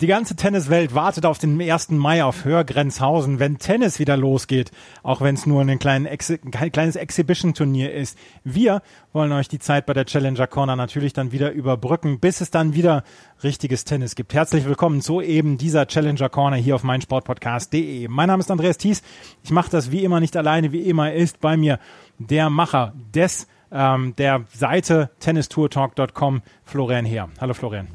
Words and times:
Die 0.00 0.06
ganze 0.06 0.34
Tenniswelt 0.34 0.94
wartet 0.94 1.26
auf 1.26 1.36
den 1.36 1.60
1. 1.60 1.90
Mai 1.90 2.24
auf 2.24 2.46
Hörgrenzhausen, 2.46 3.38
wenn 3.38 3.58
Tennis 3.58 3.98
wieder 3.98 4.16
losgeht, 4.16 4.70
auch 5.02 5.20
wenn 5.20 5.34
es 5.34 5.44
nur 5.44 5.60
ein, 5.60 5.78
kleines 5.78 6.96
Exhibition-Turnier 6.96 7.92
ist. 7.92 8.16
Wir 8.42 8.80
wollen 9.12 9.30
euch 9.32 9.48
die 9.48 9.58
Zeit 9.58 9.84
bei 9.84 9.92
der 9.92 10.06
Challenger 10.06 10.46
Corner 10.46 10.74
natürlich 10.74 11.12
dann 11.12 11.32
wieder 11.32 11.52
überbrücken, 11.52 12.18
bis 12.18 12.40
es 12.40 12.50
dann 12.50 12.72
wieder 12.72 13.04
richtiges 13.44 13.84
Tennis 13.84 14.14
gibt. 14.14 14.32
Herzlich 14.32 14.64
willkommen 14.64 15.02
zu 15.02 15.20
eben 15.20 15.58
dieser 15.58 15.86
Challenger 15.86 16.30
Corner 16.30 16.56
hier 16.56 16.76
auf 16.76 16.82
meinsportpodcast.de. 16.82 18.08
Mein 18.08 18.28
Name 18.28 18.40
ist 18.40 18.50
Andreas 18.50 18.78
Thies. 18.78 19.02
Ich 19.42 19.50
mache 19.50 19.70
das 19.70 19.90
wie 19.90 20.02
immer 20.02 20.18
nicht 20.18 20.34
alleine, 20.34 20.72
wie 20.72 20.80
immer 20.80 21.12
ist 21.12 21.40
bei 21.40 21.58
mir 21.58 21.78
der 22.18 22.48
Macher 22.48 22.94
des 23.14 23.48
ähm, 23.70 24.16
der 24.16 24.46
Seite 24.54 25.10
tennistourtalk.com, 25.20 26.40
Florian 26.64 27.04
Heer. 27.04 27.28
Hallo 27.38 27.52
Florian. 27.52 27.88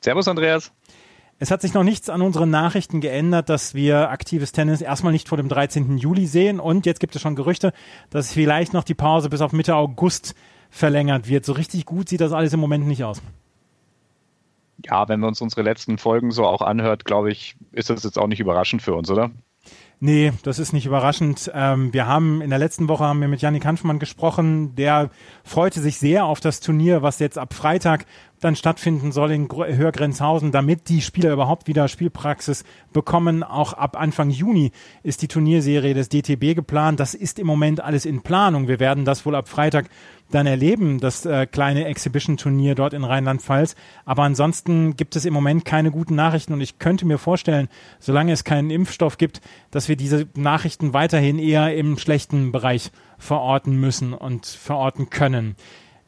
Servus 0.00 0.28
Andreas. 0.28 0.72
Es 1.38 1.50
hat 1.50 1.60
sich 1.60 1.74
noch 1.74 1.82
nichts 1.82 2.08
an 2.08 2.22
unseren 2.22 2.48
Nachrichten 2.48 3.02
geändert, 3.02 3.50
dass 3.50 3.74
wir 3.74 4.08
aktives 4.08 4.52
Tennis 4.52 4.80
erstmal 4.80 5.12
nicht 5.12 5.28
vor 5.28 5.36
dem 5.36 5.50
13. 5.50 5.98
Juli 5.98 6.26
sehen. 6.26 6.60
Und 6.60 6.86
jetzt 6.86 6.98
gibt 6.98 7.14
es 7.14 7.20
schon 7.20 7.36
Gerüchte, 7.36 7.74
dass 8.08 8.32
vielleicht 8.32 8.72
noch 8.72 8.84
die 8.84 8.94
Pause 8.94 9.28
bis 9.28 9.42
auf 9.42 9.52
Mitte 9.52 9.76
August 9.76 10.34
verlängert 10.70 11.28
wird. 11.28 11.44
So 11.44 11.52
richtig 11.52 11.84
gut 11.84 12.08
sieht 12.08 12.22
das 12.22 12.32
alles 12.32 12.54
im 12.54 12.60
Moment 12.60 12.86
nicht 12.86 13.04
aus. 13.04 13.20
Ja, 14.84 15.08
wenn 15.08 15.20
wir 15.20 15.28
uns 15.28 15.42
unsere 15.42 15.62
letzten 15.62 15.98
Folgen 15.98 16.30
so 16.30 16.46
auch 16.46 16.62
anhört, 16.62 17.04
glaube 17.04 17.30
ich, 17.30 17.56
ist 17.72 17.90
das 17.90 18.02
jetzt 18.02 18.18
auch 18.18 18.28
nicht 18.28 18.40
überraschend 18.40 18.80
für 18.80 18.94
uns, 18.94 19.10
oder? 19.10 19.30
Nee, 19.98 20.32
das 20.42 20.58
ist 20.58 20.74
nicht 20.74 20.84
überraschend. 20.84 21.50
Ähm, 21.54 21.94
wir 21.94 22.06
haben 22.06 22.42
in 22.42 22.50
der 22.50 22.58
letzten 22.58 22.86
Woche 22.86 23.04
haben 23.04 23.22
wir 23.22 23.28
mit 23.28 23.40
Janik 23.40 23.64
Hanfmann 23.64 23.98
gesprochen. 23.98 24.74
Der 24.76 25.08
freute 25.42 25.80
sich 25.80 25.98
sehr 25.98 26.26
auf 26.26 26.40
das 26.40 26.60
Turnier, 26.60 27.00
was 27.00 27.18
jetzt 27.18 27.38
ab 27.38 27.54
Freitag 27.54 28.04
dann 28.40 28.56
stattfinden 28.56 29.12
soll 29.12 29.30
in 29.30 29.48
Hörgrenzhausen, 29.50 30.52
damit 30.52 30.88
die 30.88 31.00
Spieler 31.00 31.32
überhaupt 31.32 31.66
wieder 31.66 31.88
Spielpraxis 31.88 32.64
bekommen. 32.92 33.42
Auch 33.42 33.72
ab 33.72 33.98
Anfang 33.98 34.30
Juni 34.30 34.72
ist 35.02 35.22
die 35.22 35.28
Turnierserie 35.28 35.94
des 35.94 36.10
DTB 36.10 36.54
geplant. 36.54 37.00
Das 37.00 37.14
ist 37.14 37.38
im 37.38 37.46
Moment 37.46 37.80
alles 37.80 38.04
in 38.04 38.22
Planung. 38.22 38.68
Wir 38.68 38.78
werden 38.78 39.04
das 39.04 39.24
wohl 39.24 39.34
ab 39.34 39.48
Freitag 39.48 39.88
dann 40.30 40.46
erleben, 40.46 40.98
das 40.98 41.24
äh, 41.24 41.46
kleine 41.46 41.84
Exhibition-Turnier 41.86 42.74
dort 42.74 42.94
in 42.94 43.04
Rheinland-Pfalz. 43.04 43.76
Aber 44.04 44.24
ansonsten 44.24 44.96
gibt 44.96 45.14
es 45.14 45.24
im 45.24 45.32
Moment 45.32 45.64
keine 45.64 45.92
guten 45.92 46.16
Nachrichten 46.16 46.52
und 46.52 46.60
ich 46.60 46.78
könnte 46.80 47.06
mir 47.06 47.18
vorstellen, 47.18 47.68
solange 48.00 48.32
es 48.32 48.42
keinen 48.42 48.70
Impfstoff 48.70 49.18
gibt, 49.18 49.40
dass 49.70 49.85
wir 49.88 49.96
diese 49.96 50.26
Nachrichten 50.34 50.92
weiterhin 50.92 51.38
eher 51.38 51.74
im 51.76 51.98
schlechten 51.98 52.52
Bereich 52.52 52.90
verorten 53.18 53.78
müssen 53.78 54.12
und 54.12 54.46
verorten 54.46 55.10
können. 55.10 55.56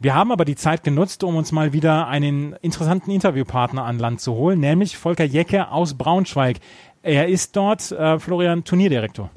Wir 0.00 0.14
haben 0.14 0.30
aber 0.30 0.44
die 0.44 0.54
Zeit 0.54 0.84
genutzt, 0.84 1.24
um 1.24 1.34
uns 1.34 1.50
mal 1.50 1.72
wieder 1.72 2.06
einen 2.06 2.52
interessanten 2.62 3.10
Interviewpartner 3.10 3.84
an 3.84 3.98
Land 3.98 4.20
zu 4.20 4.34
holen, 4.34 4.60
nämlich 4.60 4.96
Volker 4.96 5.24
Jecke 5.24 5.72
aus 5.72 5.94
Braunschweig. 5.94 6.58
Er 7.02 7.28
ist 7.28 7.56
dort, 7.56 7.90
äh, 7.90 8.18
Florian, 8.18 8.62
Turnierdirektor. 8.62 9.30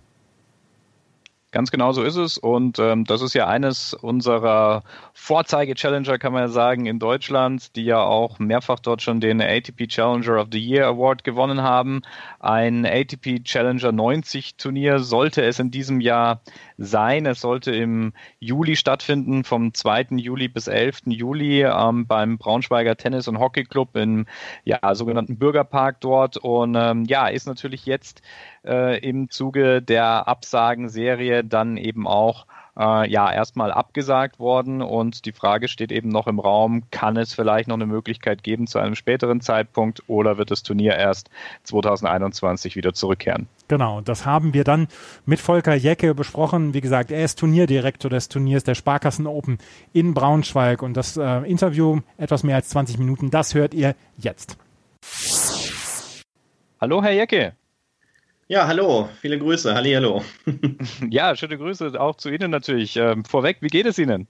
Ganz 1.52 1.70
genau 1.70 1.92
so 1.92 2.02
ist 2.02 2.16
es. 2.16 2.38
Und 2.38 2.80
ähm, 2.80 3.04
das 3.04 3.22
ist 3.22 3.34
ja 3.34 3.46
eines 3.46 3.94
unserer 3.94 4.84
Vorzeige-Challenger, 5.14 6.18
kann 6.18 6.32
man 6.32 6.44
ja 6.44 6.48
sagen, 6.48 6.86
in 6.86 6.98
Deutschland, 6.98 7.76
die 7.76 7.84
ja 7.84 8.02
auch 8.02 8.40
mehrfach 8.40 8.80
dort 8.80 9.02
schon 9.02 9.20
den 9.20 9.42
ATP 9.42 9.88
Challenger 9.90 10.40
of 10.40 10.48
the 10.50 10.60
Year 10.60 10.88
Award 10.88 11.26
gewonnen 11.26 11.62
haben. 11.62 12.04
Ein 12.40 12.86
ATP 12.86 13.44
Challenger 13.44 13.92
90 13.92 14.56
Turnier 14.56 15.00
sollte 15.00 15.44
es 15.44 15.60
in 15.60 15.72
diesem 15.72 16.00
Jahr 16.00 16.40
sein. 16.78 17.26
Es 17.26 17.42
sollte 17.42 17.72
im 17.72 18.14
Juli 18.40 18.78
stattfinden, 18.78 19.44
vom 19.44 19.74
2. 19.74 20.08
Juli 20.12 20.48
bis 20.48 20.68
11. 20.68 21.02
Juli 21.08 21.64
ähm, 21.64 22.08
beim 22.08 22.38
Braunschweiger 22.38 22.96
Tennis- 22.96 23.28
und 23.28 23.40
Hockey 23.40 23.66
Club 23.66 23.98
im 23.98 24.26
ja, 24.64 24.96
sogenannten 24.96 25.38
Bürgerpark 25.38 26.00
dort. 26.00 26.38
Und 26.38 26.76
ähm, 26.76 27.04
ja, 27.04 27.28
ist 27.28 27.46
natürlich 27.46 27.86
jetzt 27.86 28.22
äh, 28.66 29.00
im 29.00 29.30
Zuge 29.30 29.82
der 29.82 30.28
Absagenserie 30.28 31.44
dann 31.44 31.78
eben 31.78 32.08
auch 32.08 32.46
äh, 32.78 33.10
ja 33.10 33.32
erstmal 33.32 33.72
abgesagt 33.72 34.40
worden 34.40 34.82
und 34.82 35.26
die 35.26 35.32
Frage 35.32 35.68
steht 35.68 35.92
eben 35.92 36.10
noch 36.10 36.28
im 36.28 36.40
Raum, 36.40 36.84
kann 36.92 37.18
es 37.18 37.34
vielleicht 37.34 37.68
noch 37.68 37.76
eine 37.76 37.86
Möglichkeit 37.86 38.44
geben 38.44 38.68
zu 38.68 38.80
einem 38.80 38.96
späteren 38.96 39.42
Zeitpunkt 39.42 40.04
oder 40.08 40.38
wird 40.38 40.52
das 40.52 40.64
Turnier 40.64 40.96
erst 40.96 41.30
2021 41.64 42.76
wieder 42.76 42.94
zurückkehren? 42.94 43.48
Genau, 43.68 44.02
das 44.02 44.26
haben 44.26 44.54
wir 44.54 44.64
dann 44.64 44.88
mit 45.26 45.40
Volker 45.40 45.76
Jecke 45.76 46.16
besprochen. 46.16 46.74
Wie 46.74 46.82
gesagt, 46.82 47.12
er 47.12 47.24
ist 47.24 47.40
Turnierdirektor 47.40 48.10
des 48.10 48.30
Turniers 48.30 48.64
der 48.64 48.76
Sparkassen 48.76 49.28
Open 49.28 49.58
in 49.94 50.14
Braunschweig 50.14 50.82
und 50.82 50.96
das 50.96 51.18
äh, 51.18 51.40
Interview 51.50 52.02
etwas 52.18 52.44
mehr 52.44 52.56
als 52.56 52.70
20 52.70 52.98
Minuten, 52.98 53.32
das 53.32 53.54
hört 53.54 53.74
ihr 53.74 53.96
jetzt. 54.18 54.58
Hallo 56.80 57.04
Herr 57.04 57.12
Jecke. 57.12 57.54
Ja, 58.52 58.68
hallo, 58.68 59.08
viele 59.22 59.40
Grüße, 59.40 59.74
halli, 59.74 59.94
hallo. 59.94 60.26
ja, 61.10 61.38
schöne 61.38 61.58
Grüße 61.58 61.98
auch 61.98 62.18
zu 62.18 62.28
Ihnen 62.28 62.52
natürlich. 62.52 62.98
Ähm, 62.98 63.24
vorweg, 63.24 63.60
wie 63.62 63.70
geht 63.70 63.86
es 63.86 63.98
Ihnen? 63.98 64.28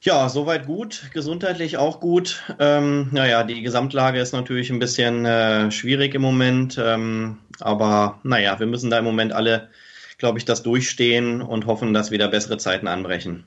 Ja, 0.00 0.30
soweit 0.30 0.64
gut, 0.64 1.10
gesundheitlich 1.12 1.76
auch 1.76 2.00
gut. 2.00 2.42
Ähm, 2.58 3.10
naja, 3.12 3.44
die 3.44 3.60
Gesamtlage 3.60 4.18
ist 4.18 4.32
natürlich 4.32 4.70
ein 4.70 4.78
bisschen 4.78 5.26
äh, 5.26 5.70
schwierig 5.70 6.14
im 6.14 6.22
Moment, 6.22 6.80
ähm, 6.82 7.36
aber 7.60 8.18
naja, 8.22 8.58
wir 8.60 8.66
müssen 8.66 8.88
da 8.88 9.00
im 9.00 9.04
Moment 9.04 9.34
alle, 9.34 9.68
glaube 10.16 10.38
ich, 10.38 10.46
das 10.46 10.62
durchstehen 10.62 11.42
und 11.42 11.66
hoffen, 11.66 11.92
dass 11.92 12.10
wieder 12.10 12.28
bessere 12.28 12.56
Zeiten 12.56 12.88
anbrechen. 12.88 13.44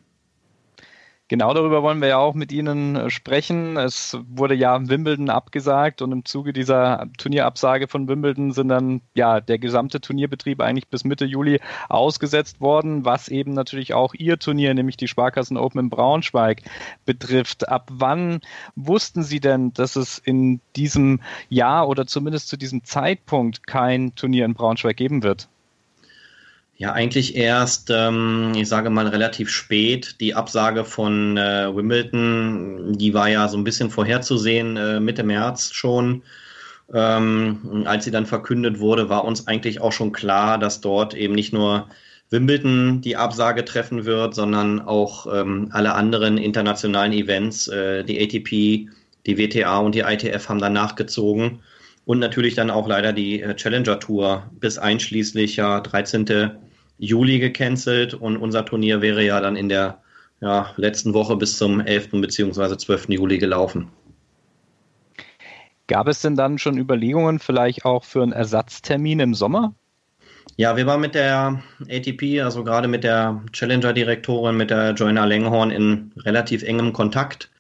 Genau 1.30 1.54
darüber 1.54 1.84
wollen 1.84 2.00
wir 2.00 2.08
ja 2.08 2.18
auch 2.20 2.36
mit 2.36 2.54
Ihnen 2.54 2.96
äh, 2.96 3.10
sprechen. 3.10 3.76
Es 3.76 4.18
wurde 4.30 4.56
ja 4.56 4.88
Wimbledon 4.88 5.30
abgesagt 5.30 6.02
und 6.02 6.14
im 6.14 6.24
Zuge 6.24 6.54
dieser 6.54 7.10
Turnierabsage 7.18 7.90
von 7.90 8.08
Wimbledon 8.08 8.54
sind 8.54 8.70
dann 8.70 9.02
ja 9.14 9.42
der 9.42 9.60
gesamte 9.60 10.00
Turnierbetrieb 10.00 10.62
eigentlich 10.62 10.88
bis 10.88 11.04
Mitte 11.04 11.26
Juli 11.26 11.60
ausgesetzt 11.90 12.62
worden, 12.62 13.04
was 13.04 13.28
eben 13.28 13.52
natürlich 13.52 13.94
auch 13.94 14.14
Ihr 14.14 14.40
Turnier, 14.40 14.74
nämlich 14.74 14.96
die 14.96 15.10
Sparkassen 15.10 15.58
Open 15.58 15.82
in 15.82 15.90
Braunschweig 15.90 16.62
betrifft. 17.06 17.68
Ab 17.68 17.90
wann 17.92 18.40
wussten 18.78 19.22
Sie 19.22 19.42
denn, 19.42 19.74
dass 19.74 19.98
es 19.98 20.20
in 20.20 20.62
diesem 20.78 21.20
Jahr 21.50 21.90
oder 21.90 22.08
zumindest 22.08 22.48
zu 22.48 22.56
diesem 22.56 22.86
Zeitpunkt 22.86 23.68
kein 23.68 24.16
Turnier 24.16 24.46
in 24.46 24.54
Braunschweig 24.54 24.96
geben 24.96 25.24
wird? 25.24 25.50
Ja, 26.80 26.94
eigentlich 26.94 27.36
erst, 27.36 27.90
ähm, 27.92 28.54
ich 28.56 28.68
sage 28.70 28.92
mal, 28.92 29.08
relativ 29.08 29.50
spät. 29.50 30.22
Die 30.22 30.36
Absage 30.36 30.86
von 30.86 31.36
äh, 31.36 31.76
Wimbledon, 31.76 32.94
die 32.96 33.16
war 33.16 33.28
ja 33.30 33.48
so 33.48 33.58
ein 33.58 33.64
bisschen 33.64 33.90
vorherzusehen, 33.90 34.78
äh, 34.78 35.00
Mitte 35.00 35.24
März 35.24 35.72
schon. 35.74 36.22
Ähm, 36.94 37.84
als 37.86 38.06
sie 38.06 38.12
dann 38.12 38.28
verkündet 38.28 38.80
wurde, 38.80 39.10
war 39.10 39.26
uns 39.26 39.48
eigentlich 39.48 39.82
auch 39.82 39.92
schon 39.92 40.12
klar, 40.12 40.60
dass 40.60 40.80
dort 40.80 41.16
eben 41.16 41.34
nicht 41.34 41.52
nur 41.52 41.88
Wimbledon 42.30 43.02
die 43.02 43.16
Absage 43.16 43.66
treffen 43.66 44.06
wird, 44.06 44.36
sondern 44.36 44.80
auch 44.80 45.26
ähm, 45.34 45.70
alle 45.72 45.96
anderen 45.96 46.38
internationalen 46.38 47.12
Events. 47.12 47.68
Äh, 47.70 48.04
die 48.04 48.22
ATP, 48.22 48.88
die 49.26 49.38
WTA 49.38 49.80
und 49.80 49.96
die 49.96 50.02
ITF 50.02 50.48
haben 50.48 50.60
dann 50.60 50.74
nachgezogen. 50.74 51.60
Und 52.06 52.20
natürlich 52.20 52.54
dann 52.54 52.70
auch 52.70 52.88
leider 52.88 53.14
die 53.14 53.42
äh, 53.42 53.56
Challenger 53.56 54.00
Tour 54.00 54.44
bis 54.60 54.78
einschließlich 54.78 55.56
ja 55.56 55.82
13. 55.82 56.52
Juli 56.98 57.40
gecancelt 57.40 58.14
und 58.14 58.38
unser 58.38 58.66
Turnier 58.66 59.02
wäre 59.02 59.24
ja 59.24 59.40
dann 59.40 59.56
in 59.56 59.70
der 59.70 60.02
ja, 60.42 60.72
letzten 60.78 61.14
Woche 61.14 61.36
bis 61.36 61.58
zum 61.58 61.80
11. 61.80 62.12
bzw. 62.12 62.78
12. 62.78 63.10
Juli 63.10 63.38
gelaufen. 63.38 63.90
Gab 65.88 66.08
es 66.08 66.22
denn 66.22 66.36
dann 66.36 66.58
schon 66.58 66.78
Überlegungen 66.78 67.40
vielleicht 67.40 67.86
auch 67.86 68.04
für 68.04 68.22
einen 68.22 68.34
Ersatztermin 68.34 69.20
im 69.20 69.34
Sommer? 69.34 69.74
Ja, 70.58 70.76
wir 70.76 70.86
waren 70.86 71.02
mit 71.02 71.16
der 71.16 71.62
ATP, 71.88 72.42
also 72.42 72.64
gerade 72.64 72.88
mit 72.88 73.04
der 73.04 73.44
Challenger-Direktorin, 73.54 74.58
mit 74.58 74.70
der 74.70 74.94
Joanna 74.94 75.26
Lenghorn 75.26 75.72
in 75.72 76.12
relativ 76.18 76.64
engem 76.64 76.94
Kontakt. 76.94 77.52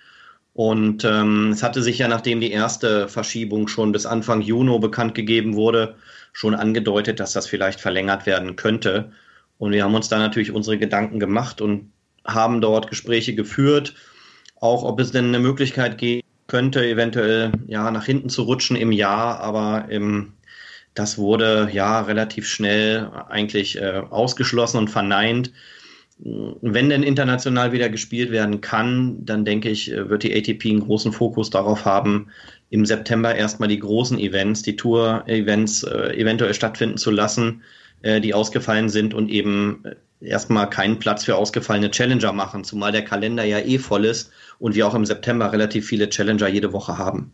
Und 0.53 1.06
ähm, 1.06 1.51
es 1.51 1.61
hatte 1.61 1.83
sich 1.83 2.00
ja, 2.00 2.07
nachdem 2.07 2.41
die 2.41 2.51
erste 2.51 3.07
Verschiebung 3.07 3.67
schon 3.67 3.91
bis 3.91 4.07
Anfang 4.07 4.41
Juni 4.41 4.79
bekannt 4.79 5.13
gegeben 5.13 5.56
wurde, 5.56 5.95
schon 6.33 6.56
angedeutet, 6.56 7.19
dass 7.19 7.33
das 7.33 7.47
vielleicht 7.47 7.79
verlängert 7.79 8.25
werden 8.25 8.56
könnte. 8.56 9.11
Und 9.57 9.71
wir 9.71 9.83
haben 9.83 9.95
uns 9.95 10.09
da 10.09 10.19
natürlich 10.19 10.51
unsere 10.51 10.77
Gedanken 10.77 11.19
gemacht 11.19 11.62
und 11.62 11.92
haben 12.25 12.62
dort 12.62 12.89
Gespräche 12.89 13.33
geführt, 13.36 13.95
auch 14.59 14.83
ob 14.83 15.00
es 15.00 15.12
denn 15.12 15.25
eine 15.25 15.39
Möglichkeit 15.39 15.98
geben 15.98 16.27
könnte, 16.48 16.86
eventuell 16.86 17.51
ja 17.68 17.92
nach 17.92 18.06
hinten 18.06 18.30
zu 18.30 18.44
rutschen 18.44 18.75
im 18.75 18.92
Jahr, 18.92 19.39
aber 19.39 19.88
im, 19.89 20.33
das 20.94 21.18
wurde 21.18 21.69
ja 21.71 22.01
relativ 22.01 22.48
schnell 22.48 23.09
eigentlich 23.30 23.77
äh, 23.77 24.01
ausgeschlossen 24.09 24.77
und 24.77 24.89
verneint. 24.89 25.51
wenn 26.19 26.89
denn 26.89 27.04
international 27.04 27.71
wieder 27.71 27.89
gespielt 27.89 28.31
werden 28.31 28.59
kann, 28.62 29.24
dann 29.24 29.45
denke 29.45 29.69
ich, 29.69 29.92
äh, 29.92 30.09
wird 30.09 30.24
die 30.24 30.36
ATP 30.36 30.69
einen 30.69 30.80
großen 30.80 31.12
Fokus 31.12 31.50
darauf 31.50 31.86
haben, 31.86 32.30
im 32.69 32.86
September 32.86 33.36
erstmal 33.36 33.69
die 33.69 33.80
großen 33.80 34.18
Events, 34.19 34.62
die 34.62 34.75
Tour-Events 34.75 35.83
äh, 35.83 36.18
eventuell 36.18 36.54
stattfinden 36.54 36.98
zu 36.98 37.12
lassen, 37.12 37.62
äh, 38.01 38.21
die 38.21 38.33
ausgefallen 38.33 38.89
sind 38.89 39.13
und 39.13 39.29
eben 39.29 39.83
äh, 39.85 39.95
erstmal 40.27 40.69
keinen 40.69 40.99
Platz 40.99 41.25
für 41.25 41.35
ausgefallene 41.35 41.91
Challenger 41.91 42.33
machen, 42.33 42.63
zumal 42.63 42.91
der 42.91 43.03
Kalender 43.03 43.44
ja 43.44 43.59
eh 43.59 43.79
voll 43.79 44.05
ist 44.05 44.31
und 44.59 44.75
wir 44.75 44.88
auch 44.88 44.94
im 44.94 45.05
September 45.05 45.51
relativ 45.51 45.88
viele 45.88 46.09
Challenger 46.09 46.47
jede 46.47 46.73
Woche 46.73 46.97
haben. 46.97 47.33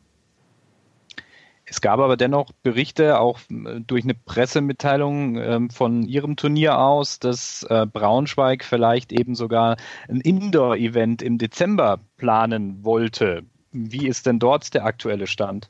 Es 1.65 1.81
gab 1.81 1.99
aber 1.99 2.17
dennoch 2.17 2.51
Berichte, 2.61 3.19
auch 3.19 3.39
äh, 3.49 3.79
durch 3.81 4.03
eine 4.03 4.13
Pressemitteilung 4.13 5.37
ähm, 5.37 5.69
von 5.69 6.03
Ihrem 6.03 6.35
Turnier 6.35 6.77
aus, 6.79 7.19
dass 7.19 7.65
Braunschweig 7.69 8.63
vielleicht 8.63 9.11
eben 9.11 9.35
sogar 9.35 9.77
ein 10.07 10.21
Indoor-Event 10.21 11.21
im 11.21 11.37
Dezember 11.37 11.99
planen 12.17 12.83
wollte. 12.83 13.43
Wie 13.71 14.07
ist 14.07 14.27
denn 14.27 14.39
dort 14.39 14.73
der 14.73 14.85
aktuelle 14.85 15.27
Stand? 15.27 15.69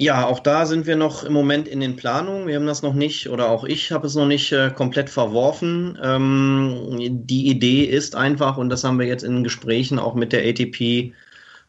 Ja, 0.00 0.26
auch 0.26 0.38
da 0.38 0.64
sind 0.64 0.86
wir 0.86 0.94
noch 0.94 1.24
im 1.24 1.32
Moment 1.32 1.66
in 1.66 1.80
den 1.80 1.96
Planungen. 1.96 2.46
Wir 2.46 2.54
haben 2.54 2.66
das 2.66 2.82
noch 2.82 2.94
nicht, 2.94 3.28
oder 3.30 3.48
auch 3.50 3.64
ich 3.64 3.90
habe 3.90 4.06
es 4.06 4.14
noch 4.14 4.28
nicht 4.28 4.52
äh, 4.52 4.70
komplett 4.70 5.10
verworfen. 5.10 5.98
Ähm, 6.00 6.96
die 7.26 7.48
Idee 7.48 7.82
ist 7.82 8.14
einfach, 8.14 8.58
und 8.58 8.70
das 8.70 8.84
haben 8.84 9.00
wir 9.00 9.06
jetzt 9.06 9.24
in 9.24 9.42
Gesprächen 9.42 9.98
auch 9.98 10.14
mit 10.14 10.32
der 10.32 10.48
ATP 10.48 11.14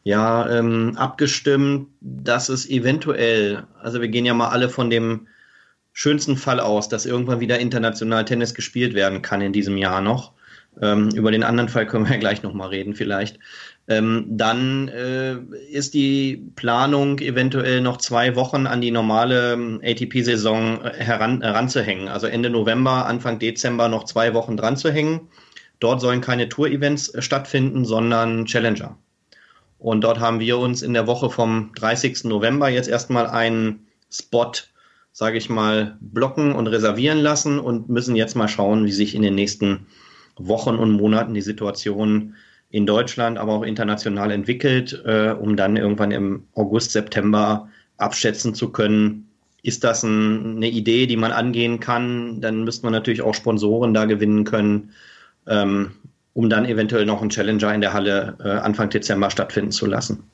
ja 0.04 0.48
ähm, 0.48 0.96
abgestimmt, 0.96 1.88
dass 2.00 2.48
es 2.50 2.70
eventuell, 2.70 3.64
also 3.82 4.00
wir 4.00 4.08
gehen 4.08 4.26
ja 4.26 4.34
mal 4.34 4.50
alle 4.50 4.68
von 4.68 4.90
dem 4.90 5.26
schönsten 5.92 6.36
Fall 6.36 6.60
aus, 6.60 6.88
dass 6.88 7.06
irgendwann 7.06 7.40
wieder 7.40 7.58
international 7.58 8.24
Tennis 8.24 8.54
gespielt 8.54 8.94
werden 8.94 9.22
kann 9.22 9.40
in 9.40 9.52
diesem 9.52 9.76
Jahr 9.76 10.00
noch. 10.00 10.34
Ähm, 10.80 11.10
über 11.16 11.32
den 11.32 11.42
anderen 11.42 11.68
Fall 11.68 11.86
können 11.86 12.04
wir 12.04 12.12
ja 12.12 12.18
gleich 12.20 12.44
nochmal 12.44 12.68
reden 12.68 12.94
vielleicht. 12.94 13.40
Ähm, 13.88 14.26
dann 14.28 14.88
äh, 14.88 15.36
ist 15.70 15.94
die 15.94 16.50
Planung 16.54 17.18
eventuell 17.18 17.80
noch 17.80 17.96
zwei 17.96 18.36
Wochen 18.36 18.66
an 18.66 18.80
die 18.80 18.92
normale 18.92 19.54
ähm, 19.54 19.80
ATP-Saison 19.82 20.84
äh, 20.84 20.92
heran, 20.92 21.42
heranzuhängen. 21.42 22.08
Also 22.08 22.28
Ende 22.28 22.50
November, 22.50 23.06
Anfang 23.06 23.38
Dezember 23.38 23.88
noch 23.88 24.04
zwei 24.04 24.32
Wochen 24.32 24.56
dran 24.56 24.76
zu 24.76 24.92
hängen. 24.92 25.28
Dort 25.80 26.00
sollen 26.00 26.20
keine 26.20 26.48
Tour-Events 26.48 27.08
äh, 27.14 27.22
stattfinden, 27.22 27.84
sondern 27.84 28.44
Challenger. 28.44 28.96
Und 29.80 30.02
dort 30.02 30.20
haben 30.20 30.40
wir 30.40 30.58
uns 30.58 30.82
in 30.82 30.92
der 30.92 31.06
Woche 31.06 31.30
vom 31.30 31.72
30. 31.74 32.24
November 32.24 32.68
jetzt 32.68 32.88
erstmal 32.88 33.26
einen 33.26 33.86
Spot, 34.12 34.52
sage 35.12 35.38
ich 35.38 35.48
mal, 35.48 35.96
blocken 36.00 36.52
und 36.52 36.66
reservieren 36.66 37.18
lassen 37.18 37.58
und 37.58 37.88
müssen 37.88 38.14
jetzt 38.14 38.36
mal 38.36 38.46
schauen, 38.46 38.84
wie 38.84 38.92
sich 38.92 39.14
in 39.14 39.22
den 39.22 39.34
nächsten 39.34 39.86
Wochen 40.36 40.76
und 40.76 40.92
Monaten 40.92 41.34
die 41.34 41.40
Situation 41.40 42.36
in 42.70 42.86
Deutschland, 42.86 43.38
aber 43.38 43.52
auch 43.52 43.62
international 43.62 44.30
entwickelt, 44.30 45.02
äh, 45.04 45.30
um 45.30 45.56
dann 45.56 45.76
irgendwann 45.76 46.12
im 46.12 46.44
August, 46.54 46.92
September 46.92 47.68
abschätzen 47.96 48.54
zu 48.54 48.70
können, 48.70 49.26
ist 49.62 49.84
das 49.84 50.02
ein, 50.02 50.56
eine 50.56 50.68
Idee, 50.68 51.06
die 51.06 51.16
man 51.16 51.32
angehen 51.32 51.80
kann? 51.80 52.40
Dann 52.40 52.64
müsste 52.64 52.86
man 52.86 52.92
natürlich 52.92 53.22
auch 53.22 53.34
Sponsoren 53.34 53.92
da 53.92 54.06
gewinnen 54.06 54.44
können. 54.44 54.92
Ähm, 55.46 55.92
um 56.32 56.48
dann 56.48 56.64
eventuell 56.64 57.06
noch 57.06 57.20
einen 57.20 57.30
Challenger 57.30 57.74
in 57.74 57.80
der 57.80 57.92
Halle 57.92 58.36
äh, 58.42 58.48
Anfang 58.48 58.90
Dezember 58.90 59.30
stattfinden 59.30 59.72
zu 59.72 59.86
lassen. 59.86 60.24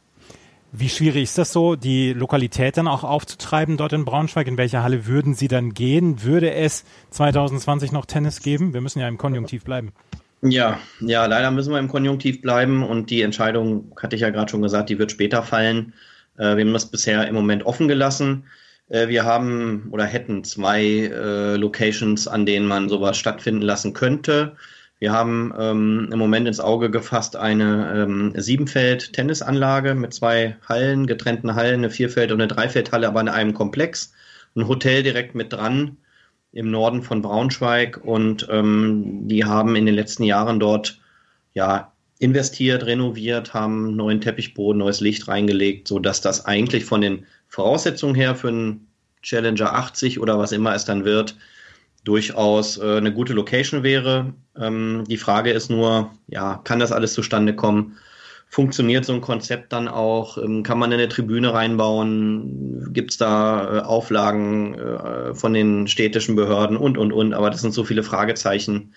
Wie 0.73 0.89
schwierig 0.89 1.23
ist 1.23 1.39
das 1.39 1.53
so, 1.53 1.75
die 1.75 2.13
Lokalität 2.13 2.77
dann 2.77 2.89
auch 2.89 3.03
aufzutreiben 3.03 3.77
dort 3.77 3.93
in 3.93 4.05
Braunschweig? 4.05 4.47
In 4.47 4.59
welche 4.59 4.83
Halle 4.83 5.07
würden 5.07 5.35
Sie 5.35 5.49
dann 5.49 5.73
gehen? 5.73 6.23
Würde 6.23 6.53
es 6.53 6.85
2020 7.11 7.93
noch 7.93 8.05
Tennis 8.05 8.43
geben? 8.43 8.75
Wir 8.75 8.81
müssen 8.81 8.99
ja 8.99 9.09
im 9.09 9.17
Konjunktiv 9.17 9.65
bleiben. 9.65 9.93
Ja, 10.43 10.79
ja, 11.01 11.27
leider 11.27 11.51
müssen 11.51 11.73
wir 11.73 11.79
im 11.79 11.89
Konjunktiv 11.89 12.43
bleiben 12.43 12.83
und 12.83 13.11
die 13.11 13.23
Entscheidung, 13.23 13.93
hatte 14.01 14.17
ich 14.17 14.23
ja 14.23 14.31
gerade 14.31 14.51
schon 14.51 14.63
gesagt, 14.63 14.91
die 14.91 14.99
wird 14.99 15.11
später 15.11 15.43
fallen. 15.43 15.95
Äh, 16.37 16.57
wir 16.57 16.65
haben 16.65 16.73
das 16.73 16.91
bisher 16.91 17.27
im 17.27 17.35
Moment 17.35 17.65
offen 17.65 17.89
gelassen. 17.89 18.45
Äh, 18.89 19.09
wir 19.09 19.25
haben 19.25 19.89
oder 19.91 20.05
hätten 20.05 20.45
zwei 20.45 20.83
äh, 20.85 21.57
Locations, 21.57 22.29
an 22.29 22.47
denen 22.47 22.67
man 22.67 22.89
sowas 22.89 23.17
stattfinden 23.17 23.63
lassen 23.63 23.95
könnte. 23.95 24.57
Wir 24.99 25.13
haben 25.13 25.53
ähm, 25.59 26.09
im 26.13 26.19
Moment 26.19 26.47
ins 26.49 26.61
Auge 26.61 26.91
gefasst 26.91 27.37
eine 27.37 28.05
ähm, 28.05 28.33
Siebenfeld-Tennisanlage 28.37 29.95
mit 29.95 30.15
zwei 30.15 30.57
Hallen, 30.69 31.07
getrennten 31.07 31.55
Hallen, 31.55 31.81
eine 31.81 31.91
Vierfeld- 31.91 32.33
und 32.33 32.41
eine 32.41 32.49
Dreifeldhalle, 32.49 33.09
aber 33.09 33.21
in 33.21 33.29
einem 33.29 33.55
Komplex. 33.55 34.13
Ein 34.55 34.69
Hotel 34.69 35.03
direkt 35.03 35.35
mit 35.35 35.53
dran 35.53 35.99
im 36.57 36.71
Norden 36.71 37.03
von 37.03 37.21
Braunschweig 37.21 38.01
und 38.03 38.49
ähm, 38.51 39.29
die 39.29 39.45
haben 39.45 39.77
in 39.77 39.85
den 39.85 39.95
letzten 39.95 40.25
Jahren 40.25 40.59
dort 40.59 40.99
ja 41.53 41.93
investiert, 42.19 42.87
renoviert, 42.87 43.53
haben 43.53 43.95
neuen 43.95 44.23
Teppichboden, 44.23 44.79
neues 44.79 45.01
Licht 45.01 45.29
reingelegt, 45.29 45.87
so 45.87 45.99
dass 45.99 46.23
das 46.23 46.47
eigentlich 46.47 46.87
von 46.87 47.03
den 47.03 47.27
Voraussetzungen 47.49 48.15
her 48.15 48.35
für 48.35 48.49
einen 48.49 48.89
Challenger 49.23 49.75
80 49.75 50.19
oder 50.19 50.39
was 50.39 50.53
immer 50.53 50.75
es 50.75 50.87
dann 50.87 51.05
wird, 51.05 51.37
durchaus 52.05 52.79
äh, 52.79 52.97
eine 52.97 53.13
gute 53.13 53.35
Location 53.35 53.83
wäre. 53.83 54.33
Ähm, 54.59 55.05
die 55.09 55.19
Frage 55.19 55.51
ist 55.51 55.69
nur, 55.69 56.11
ja, 56.27 56.61
kann 56.65 56.79
das 56.79 56.93
alles 56.93 57.13
zustande 57.13 57.55
kommen? 57.55 57.99
Funktioniert 58.49 59.05
so 59.05 59.13
ein 59.13 59.21
Konzept 59.21 59.73
dann 59.73 59.89
auch? 59.89 60.39
Ähm, 60.39 60.63
kann 60.63 60.79
man 60.79 60.93
eine 60.93 61.09
Tribüne 61.09 61.53
reinbauen? 61.53 62.93
Gibt 62.93 63.11
es 63.11 63.17
da 63.19 63.79
äh, 63.79 63.81
Auflagen 63.83 64.75
äh, 64.79 65.35
von 65.35 65.53
den 65.53 65.89
städtischen 65.89 66.37
Behörden 66.37 66.77
und, 66.77 66.97
und, 66.97 67.13
und? 67.13 67.35
Aber 67.35 67.51
das 67.51 67.61
sind 67.61 67.75
so 67.75 67.85
viele 67.85 68.03
Fragezeichen 68.03 68.95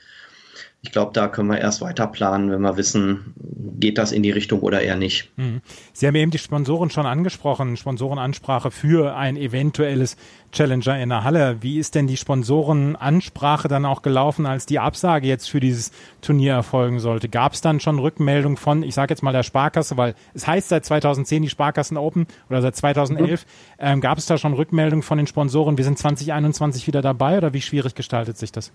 ich 0.82 0.94
glaube, 0.94 1.12
da 1.14 1.28
können 1.28 1.50
wir 1.50 1.60
erst 1.60 1.82
weiter 1.82 2.08
planen, 2.08 2.52
wenn 2.52 2.62
wir 2.62 2.78
wissen, 2.78 3.34
geht 3.80 3.98
das 3.98 4.14
in 4.14 4.24
die 4.24 4.32
Richtung 4.32 4.62
oder 4.62 4.82
eher 4.82 4.96
nicht. 4.96 5.30
Mhm. 5.36 5.62
Sie 5.92 6.08
haben 6.08 6.16
eben 6.16 6.32
die 6.32 6.38
Sponsoren 6.38 6.90
schon 6.90 7.06
angesprochen, 7.06 7.76
Sponsorenansprache 7.76 8.72
für 8.72 9.16
ein 9.16 9.36
eventuelles 9.36 10.16
Challenger 10.54 10.98
in 10.98 11.10
der 11.10 11.26
Halle. 11.26 11.58
Wie 11.60 11.80
ist 11.80 11.96
denn 11.96 12.08
die 12.08 12.16
Sponsorenansprache 12.16 13.68
dann 13.68 13.86
auch 13.86 14.02
gelaufen, 14.02 14.46
als 14.46 14.66
die 14.66 14.80
Absage 14.80 15.28
jetzt 15.28 15.50
für 15.50 15.60
dieses 15.60 15.92
Turnier 16.22 16.54
erfolgen 16.54 17.00
sollte? 17.00 17.28
Gab 17.28 17.54
es 17.54 17.62
dann 17.62 17.82
schon 17.82 18.00
Rückmeldung 18.00 18.56
von, 18.56 18.82
ich 18.82 18.96
sage 18.96 19.12
jetzt 19.12 19.22
mal 19.22 19.34
der 19.34 19.44
Sparkasse, 19.44 19.98
weil 19.98 20.16
es 20.34 20.48
heißt 20.48 20.70
seit 20.70 20.86
2010 20.86 21.44
die 21.44 21.50
Sparkassen 21.50 21.98
Open 21.98 22.26
oder 22.50 22.62
seit 22.62 22.78
2011, 22.78 23.46
mhm. 23.46 23.48
ähm, 23.80 24.02
gab 24.02 24.18
es 24.18 24.28
da 24.28 24.38
schon 24.38 24.54
Rückmeldung 24.54 25.02
von 25.02 25.18
den 25.18 25.28
Sponsoren, 25.28 25.78
wir 25.78 25.84
sind 25.84 25.98
2021 25.98 26.88
wieder 26.88 27.02
dabei 27.02 27.38
oder 27.38 27.54
wie 27.54 27.62
schwierig 27.62 27.96
gestaltet 27.96 28.38
sich 28.38 28.54
das? 28.54 28.72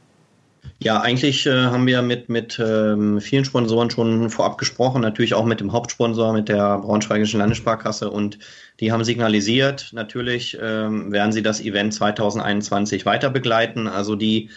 Ja, 0.80 1.00
eigentlich 1.00 1.46
äh, 1.46 1.64
haben 1.66 1.86
wir 1.86 2.02
mit, 2.02 2.28
mit 2.28 2.58
ähm, 2.58 3.20
vielen 3.20 3.44
Sponsoren 3.44 3.90
schon 3.90 4.28
vorab 4.28 4.58
gesprochen, 4.58 5.00
natürlich 5.00 5.34
auch 5.34 5.44
mit 5.44 5.60
dem 5.60 5.72
Hauptsponsor, 5.72 6.32
mit 6.32 6.48
der 6.48 6.78
Braunschweigischen 6.78 7.40
Landessparkasse 7.40 8.10
und 8.10 8.38
die 8.80 8.92
haben 8.92 9.04
signalisiert, 9.04 9.90
natürlich 9.92 10.58
ähm, 10.60 11.12
werden 11.12 11.32
sie 11.32 11.42
das 11.42 11.60
Event 11.60 11.94
2021 11.94 13.06
weiter 13.06 13.30
begleiten. 13.30 13.86
Also 13.86 14.16
die 14.16 14.50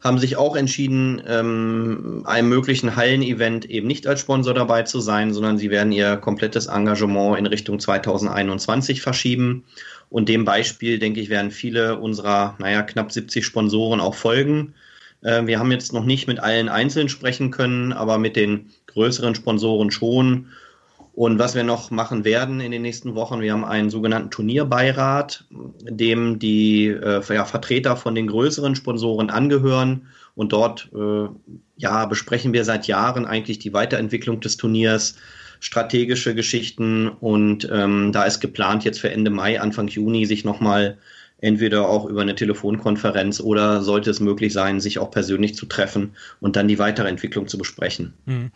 haben 0.00 0.18
sich 0.18 0.36
auch 0.36 0.54
entschieden, 0.54 1.22
ähm, 1.26 2.22
einem 2.26 2.50
möglichen 2.50 2.94
Hallen-Event 2.94 3.64
eben 3.64 3.86
nicht 3.86 4.06
als 4.06 4.20
Sponsor 4.20 4.52
dabei 4.52 4.82
zu 4.82 5.00
sein, 5.00 5.32
sondern 5.32 5.56
sie 5.56 5.70
werden 5.70 5.92
ihr 5.92 6.16
komplettes 6.18 6.66
Engagement 6.66 7.38
in 7.38 7.46
Richtung 7.46 7.80
2021 7.80 9.00
verschieben. 9.00 9.64
Und 10.10 10.28
dem 10.28 10.44
Beispiel, 10.44 10.98
denke 10.98 11.20
ich, 11.20 11.30
werden 11.30 11.50
viele 11.50 11.98
unserer, 11.98 12.54
naja, 12.58 12.82
knapp 12.82 13.10
70 13.10 13.44
Sponsoren 13.44 14.00
auch 14.00 14.14
folgen. 14.14 14.74
Äh, 15.24 15.46
wir 15.46 15.58
haben 15.58 15.72
jetzt 15.72 15.92
noch 15.92 16.04
nicht 16.04 16.28
mit 16.28 16.38
allen 16.38 16.68
einzeln 16.68 17.08
sprechen 17.08 17.50
können, 17.50 17.92
aber 17.92 18.18
mit 18.18 18.36
den 18.36 18.70
größeren 18.86 19.34
Sponsoren 19.34 19.90
schon. 19.90 20.46
Und 21.14 21.38
was 21.38 21.54
wir 21.54 21.62
noch 21.62 21.92
machen 21.92 22.24
werden 22.24 22.60
in 22.60 22.72
den 22.72 22.82
nächsten 22.82 23.14
Wochen, 23.14 23.40
wir 23.40 23.52
haben 23.52 23.64
einen 23.64 23.88
sogenannten 23.88 24.30
Turnierbeirat, 24.30 25.44
dem 25.82 26.40
die 26.40 26.88
äh, 26.88 27.22
ja, 27.32 27.44
Vertreter 27.44 27.96
von 27.96 28.16
den 28.16 28.26
größeren 28.26 28.74
Sponsoren 28.74 29.30
angehören. 29.30 30.08
Und 30.34 30.52
dort 30.52 30.90
äh, 30.92 31.28
ja, 31.76 32.06
besprechen 32.06 32.52
wir 32.52 32.64
seit 32.64 32.88
Jahren 32.88 33.26
eigentlich 33.26 33.60
die 33.60 33.72
Weiterentwicklung 33.72 34.40
des 34.40 34.56
Turniers, 34.56 35.14
strategische 35.60 36.34
Geschichten. 36.34 37.08
Und 37.08 37.68
ähm, 37.72 38.10
da 38.10 38.24
ist 38.24 38.40
geplant, 38.40 38.82
jetzt 38.82 38.98
für 38.98 39.10
Ende 39.10 39.30
Mai, 39.30 39.60
Anfang 39.60 39.86
Juni 39.86 40.26
sich 40.26 40.44
nochmal 40.44 40.98
entweder 41.44 41.88
auch 41.88 42.06
über 42.06 42.22
eine 42.22 42.34
Telefonkonferenz 42.34 43.38
oder 43.40 43.82
sollte 43.82 44.10
es 44.10 44.18
möglich 44.18 44.52
sein, 44.52 44.80
sich 44.80 44.98
auch 44.98 45.10
persönlich 45.10 45.54
zu 45.54 45.66
treffen 45.66 46.14
und 46.40 46.56
dann 46.56 46.68
die 46.68 46.78
weitere 46.78 47.08
Entwicklung 47.08 47.48
zu 47.48 47.58
besprechen. 47.58 48.14
Hm. 48.26 48.50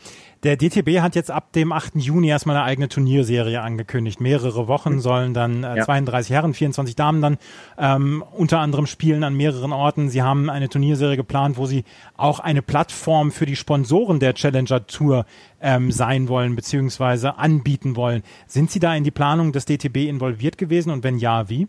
Der 0.44 0.56
DTB 0.56 1.00
hat 1.00 1.16
jetzt 1.16 1.30
ab 1.30 1.52
dem 1.52 1.72
8. 1.72 1.96
Juni 1.96 2.28
erstmal 2.28 2.56
eine 2.56 2.64
eigene 2.64 2.88
Turnierserie 2.88 3.60
angekündigt. 3.60 4.20
Mehrere 4.20 4.68
Wochen 4.68 4.92
hm. 4.92 5.00
sollen 5.00 5.34
dann 5.34 5.64
äh, 5.64 5.78
ja. 5.78 5.84
32 5.84 6.30
Herren, 6.32 6.54
24 6.54 6.96
Damen 6.96 7.20
dann 7.20 7.36
ähm, 7.76 8.24
unter 8.32 8.60
anderem 8.60 8.86
spielen 8.86 9.22
an 9.22 9.34
mehreren 9.34 9.72
Orten. 9.72 10.08
Sie 10.08 10.22
haben 10.22 10.48
eine 10.48 10.68
Turnierserie 10.68 11.16
geplant, 11.16 11.58
wo 11.58 11.66
sie 11.66 11.84
auch 12.16 12.40
eine 12.40 12.62
Plattform 12.62 13.32
für 13.32 13.44
die 13.44 13.56
Sponsoren 13.56 14.18
der 14.18 14.32
Challenger 14.32 14.86
Tour 14.86 15.26
ähm, 15.60 15.90
sein 15.90 16.28
wollen 16.28 16.56
beziehungsweise 16.56 17.36
anbieten 17.36 17.96
wollen. 17.96 18.22
Sind 18.46 18.70
Sie 18.70 18.78
da 18.80 18.94
in 18.94 19.04
die 19.04 19.10
Planung 19.10 19.52
des 19.52 19.66
DTB 19.66 20.08
involviert 20.08 20.56
gewesen 20.56 20.90
und 20.90 21.04
wenn 21.04 21.18
ja, 21.18 21.50
wie? 21.50 21.68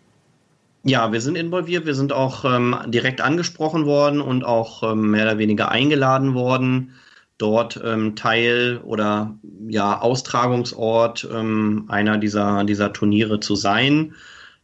Ja, 0.83 1.11
wir 1.11 1.19
sind 1.21 1.35
involviert. 1.35 1.85
Wir 1.85 1.95
sind 1.95 2.13
auch 2.13 2.45
ähm, 2.45 2.75
direkt 2.87 3.19
angesprochen 3.21 3.85
worden 3.85 4.21
und 4.21 4.43
auch 4.45 4.83
ähm, 4.83 5.11
mehr 5.11 5.25
oder 5.25 5.37
weniger 5.37 5.69
eingeladen 5.69 6.33
worden. 6.33 6.93
dort 7.37 7.79
ähm, 7.83 8.15
Teil 8.15 8.79
oder 8.83 9.35
ja 9.67 9.99
Austragungsort 10.01 11.27
ähm, 11.33 11.85
einer 11.89 12.17
dieser, 12.17 12.63
dieser 12.65 12.93
Turniere 12.93 13.39
zu 13.39 13.55
sein. 13.55 14.13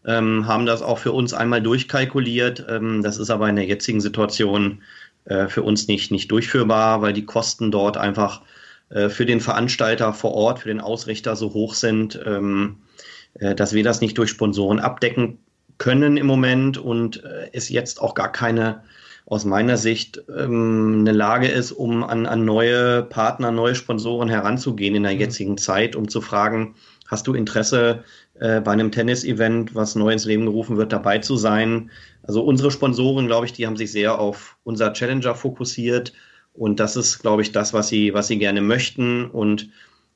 Ähm, 0.05 0.47
haben 0.47 0.65
das 0.65 0.81
auch 0.81 0.99
für 0.99 1.11
uns 1.13 1.33
einmal 1.33 1.61
durchkalkuliert. 1.61 2.65
Ähm, 2.69 3.01
das 3.01 3.17
ist 3.17 3.29
aber 3.31 3.49
in 3.49 3.55
der 3.55 3.65
jetzigen 3.65 4.01
Situation 4.01 4.83
äh, 5.25 5.47
für 5.47 5.63
uns 5.63 5.87
nicht, 5.87 6.11
nicht 6.11 6.31
durchführbar, 6.31 7.01
weil 7.01 7.13
die 7.13 7.25
Kosten 7.25 7.71
dort 7.71 7.97
einfach 7.97 8.41
äh, 8.89 9.09
für 9.09 9.25
den 9.25 9.41
Veranstalter 9.41 10.13
vor 10.13 10.33
Ort, 10.33 10.59
für 10.59 10.69
den 10.69 10.81
Ausrichter 10.81 11.35
so 11.35 11.53
hoch 11.53 11.73
sind, 11.73 12.15
äh, 12.15 13.55
dass 13.55 13.73
wir 13.73 13.83
das 13.83 14.01
nicht 14.01 14.17
durch 14.17 14.29
Sponsoren 14.29 14.79
abdecken 14.79 15.39
können 15.77 16.17
im 16.17 16.25
Moment 16.25 16.77
und 16.77 17.23
äh, 17.23 17.49
es 17.53 17.69
jetzt 17.69 18.01
auch 18.01 18.13
gar 18.13 18.31
keine 18.31 18.83
aus 19.25 19.43
meiner 19.43 19.77
Sicht 19.77 20.23
ähm, 20.29 20.97
eine 20.99 21.11
Lage 21.11 21.47
ist, 21.47 21.71
um 21.71 22.03
an, 22.03 22.25
an 22.27 22.45
neue 22.45 23.01
Partner, 23.03 23.51
neue 23.51 23.75
Sponsoren 23.75 24.29
heranzugehen 24.29 24.95
in 24.95 25.03
der 25.03 25.13
mhm. 25.13 25.19
jetzigen 25.19 25.57
Zeit, 25.57 25.95
um 25.95 26.07
zu 26.07 26.21
fragen, 26.21 26.75
hast 27.07 27.25
du 27.27 27.33
Interesse 27.33 28.03
äh, 28.39 28.61
bei 28.61 28.71
einem 28.71 28.91
Tennis-Event, 28.91 29.73
was 29.73 29.95
neu 29.95 30.11
ins 30.11 30.25
Leben 30.25 30.45
gerufen 30.45 30.77
wird, 30.77 30.93
dabei 30.93 31.19
zu 31.19 31.37
sein? 31.37 31.89
Also 32.23 32.43
unsere 32.43 32.69
Sponsoren, 32.69 33.25
glaube 33.25 33.47
ich, 33.47 33.53
die 33.53 33.65
haben 33.65 33.77
sich 33.77 33.91
sehr 33.91 34.19
auf 34.19 34.57
unser 34.63 34.93
Challenger 34.93 35.33
fokussiert 35.33 36.13
und 36.53 36.79
das 36.79 36.95
ist, 36.95 37.19
glaube 37.19 37.41
ich, 37.41 37.51
das, 37.51 37.73
was 37.73 37.87
sie, 37.87 38.13
was 38.13 38.27
sie 38.27 38.37
gerne 38.37 38.61
möchten 38.61 39.25
und 39.25 39.69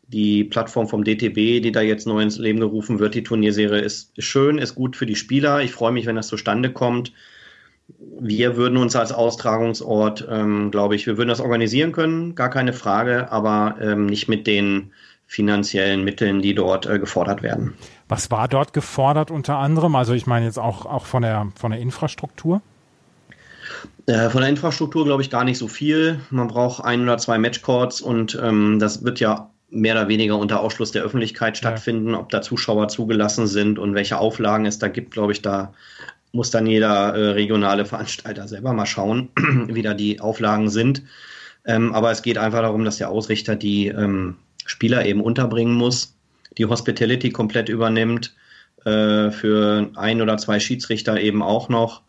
die 0.09 0.43
Plattform 0.43 0.87
vom 0.87 1.03
DTB, 1.03 1.61
die 1.61 1.71
da 1.71 1.81
jetzt 1.81 2.07
neu 2.07 2.21
ins 2.21 2.37
Leben 2.37 2.59
gerufen 2.59 2.99
wird, 2.99 3.15
die 3.15 3.23
Turnierserie 3.23 3.81
ist, 3.81 4.11
schön, 4.21 4.57
ist 4.57 4.75
gut 4.75 4.95
für 4.95 5.05
die 5.05 5.15
Spieler. 5.15 5.61
Ich 5.61 5.71
freue 5.71 5.91
mich, 5.91 6.05
wenn 6.05 6.15
das 6.15 6.27
zustande 6.27 6.71
kommt 6.71 7.11
wir 8.19 8.55
würden 8.55 8.77
uns 8.77 8.95
als 8.95 9.11
Austragungsort, 9.11 10.27
ähm, 10.29 10.71
glaube 10.71 10.95
ich, 10.95 11.07
wir 11.07 11.17
würden 11.17 11.29
das 11.29 11.39
organisieren 11.39 11.91
können, 11.91 12.35
gar 12.35 12.49
keine 12.49 12.73
Frage, 12.73 13.31
aber 13.31 13.77
ähm, 13.81 14.05
nicht 14.05 14.27
mit 14.27 14.47
den 14.47 14.91
finanziellen 15.25 16.03
Mitteln, 16.03 16.41
die 16.41 16.55
dort 16.55 16.85
äh, 16.85 16.99
gefordert 16.99 17.43
werden. 17.43 17.75
Was 18.07 18.31
war 18.31 18.47
dort 18.47 18.73
gefordert 18.73 19.31
unter 19.31 19.57
anderem? 19.57 19.95
Also 19.95 20.13
ich 20.13 20.25
meine 20.25 20.45
jetzt 20.45 20.57
auch, 20.57 20.85
auch 20.85 21.05
von, 21.05 21.21
der, 21.21 21.51
von 21.55 21.71
der 21.71 21.79
Infrastruktur? 21.79 22.61
Äh, 24.07 24.29
von 24.29 24.41
der 24.41 24.49
Infrastruktur 24.49 25.05
glaube 25.05 25.21
ich 25.21 25.29
gar 25.29 25.43
nicht 25.43 25.59
so 25.59 25.67
viel. 25.67 26.19
Man 26.31 26.47
braucht 26.47 26.83
ein 26.83 27.03
oder 27.03 27.17
zwei 27.19 27.37
Matchcourts 27.37 28.01
und 28.01 28.39
ähm, 28.41 28.79
das 28.79 29.03
wird 29.03 29.19
ja 29.19 29.51
mehr 29.71 29.95
oder 29.95 30.07
weniger 30.07 30.37
unter 30.37 30.61
Ausschluss 30.61 30.91
der 30.91 31.03
Öffentlichkeit 31.03 31.57
stattfinden. 31.57 32.11
Ja. 32.11 32.19
Ob 32.19 32.29
da 32.29 32.41
Zuschauer 32.41 32.87
zugelassen 32.87 33.47
sind 33.47 33.79
und 33.79 33.95
welche 33.95 34.17
Auflagen 34.17 34.65
es 34.65 34.79
da 34.79 34.87
gibt, 34.87 35.11
glaube 35.11 35.31
ich, 35.31 35.41
da 35.41 35.73
muss 36.31 36.51
dann 36.51 36.67
jeder 36.67 37.15
äh, 37.15 37.29
regionale 37.31 37.85
Veranstalter 37.85 38.47
selber 38.47 38.73
mal 38.73 38.85
schauen, 38.85 39.29
wie 39.67 39.81
da 39.81 39.93
die 39.93 40.19
Auflagen 40.19 40.69
sind. 40.69 41.03
Ähm, 41.65 41.93
aber 41.93 42.11
es 42.11 42.21
geht 42.21 42.37
einfach 42.37 42.61
darum, 42.61 42.85
dass 42.85 42.97
der 42.97 43.09
Ausrichter 43.09 43.55
die 43.55 43.87
ähm, 43.87 44.35
Spieler 44.65 45.05
eben 45.05 45.21
unterbringen 45.21 45.73
muss, 45.73 46.15
die 46.57 46.65
Hospitality 46.65 47.31
komplett 47.31 47.69
übernimmt, 47.69 48.35
äh, 48.85 49.31
für 49.31 49.89
ein 49.95 50.21
oder 50.21 50.37
zwei 50.37 50.59
Schiedsrichter 50.59 51.19
eben 51.19 51.41
auch 51.41 51.69
noch. 51.69 52.03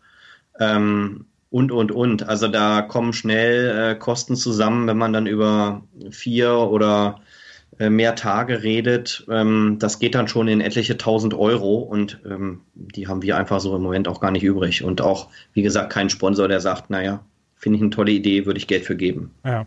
Ähm, 0.59 1.25
und, 1.49 1.71
und, 1.71 1.91
und. 1.91 2.29
Also 2.29 2.47
da 2.47 2.81
kommen 2.81 3.11
schnell 3.11 3.91
äh, 3.91 3.95
Kosten 3.95 4.35
zusammen, 4.35 4.87
wenn 4.87 4.97
man 4.97 5.11
dann 5.11 5.27
über 5.27 5.83
vier 6.11 6.53
oder 6.53 7.19
mehr 7.89 8.15
Tage 8.15 8.63
redet, 8.63 9.25
ähm, 9.29 9.77
das 9.79 9.99
geht 9.99 10.15
dann 10.15 10.27
schon 10.27 10.47
in 10.47 10.61
etliche 10.61 10.97
tausend 10.97 11.33
Euro 11.33 11.77
und 11.77 12.19
ähm, 12.25 12.61
die 12.75 13.07
haben 13.07 13.21
wir 13.21 13.37
einfach 13.37 13.59
so 13.59 13.75
im 13.75 13.81
Moment 13.81 14.07
auch 14.07 14.19
gar 14.19 14.31
nicht 14.31 14.43
übrig. 14.43 14.83
Und 14.83 15.01
auch, 15.01 15.29
wie 15.53 15.61
gesagt, 15.61 15.91
kein 15.91 16.09
Sponsor, 16.09 16.47
der 16.47 16.59
sagt, 16.59 16.89
naja, 16.89 17.23
finde 17.55 17.77
ich 17.77 17.81
eine 17.81 17.91
tolle 17.91 18.11
Idee, 18.11 18.45
würde 18.45 18.57
ich 18.57 18.67
Geld 18.67 18.85
für 18.85 18.95
geben. 18.95 19.31
Ja. 19.45 19.65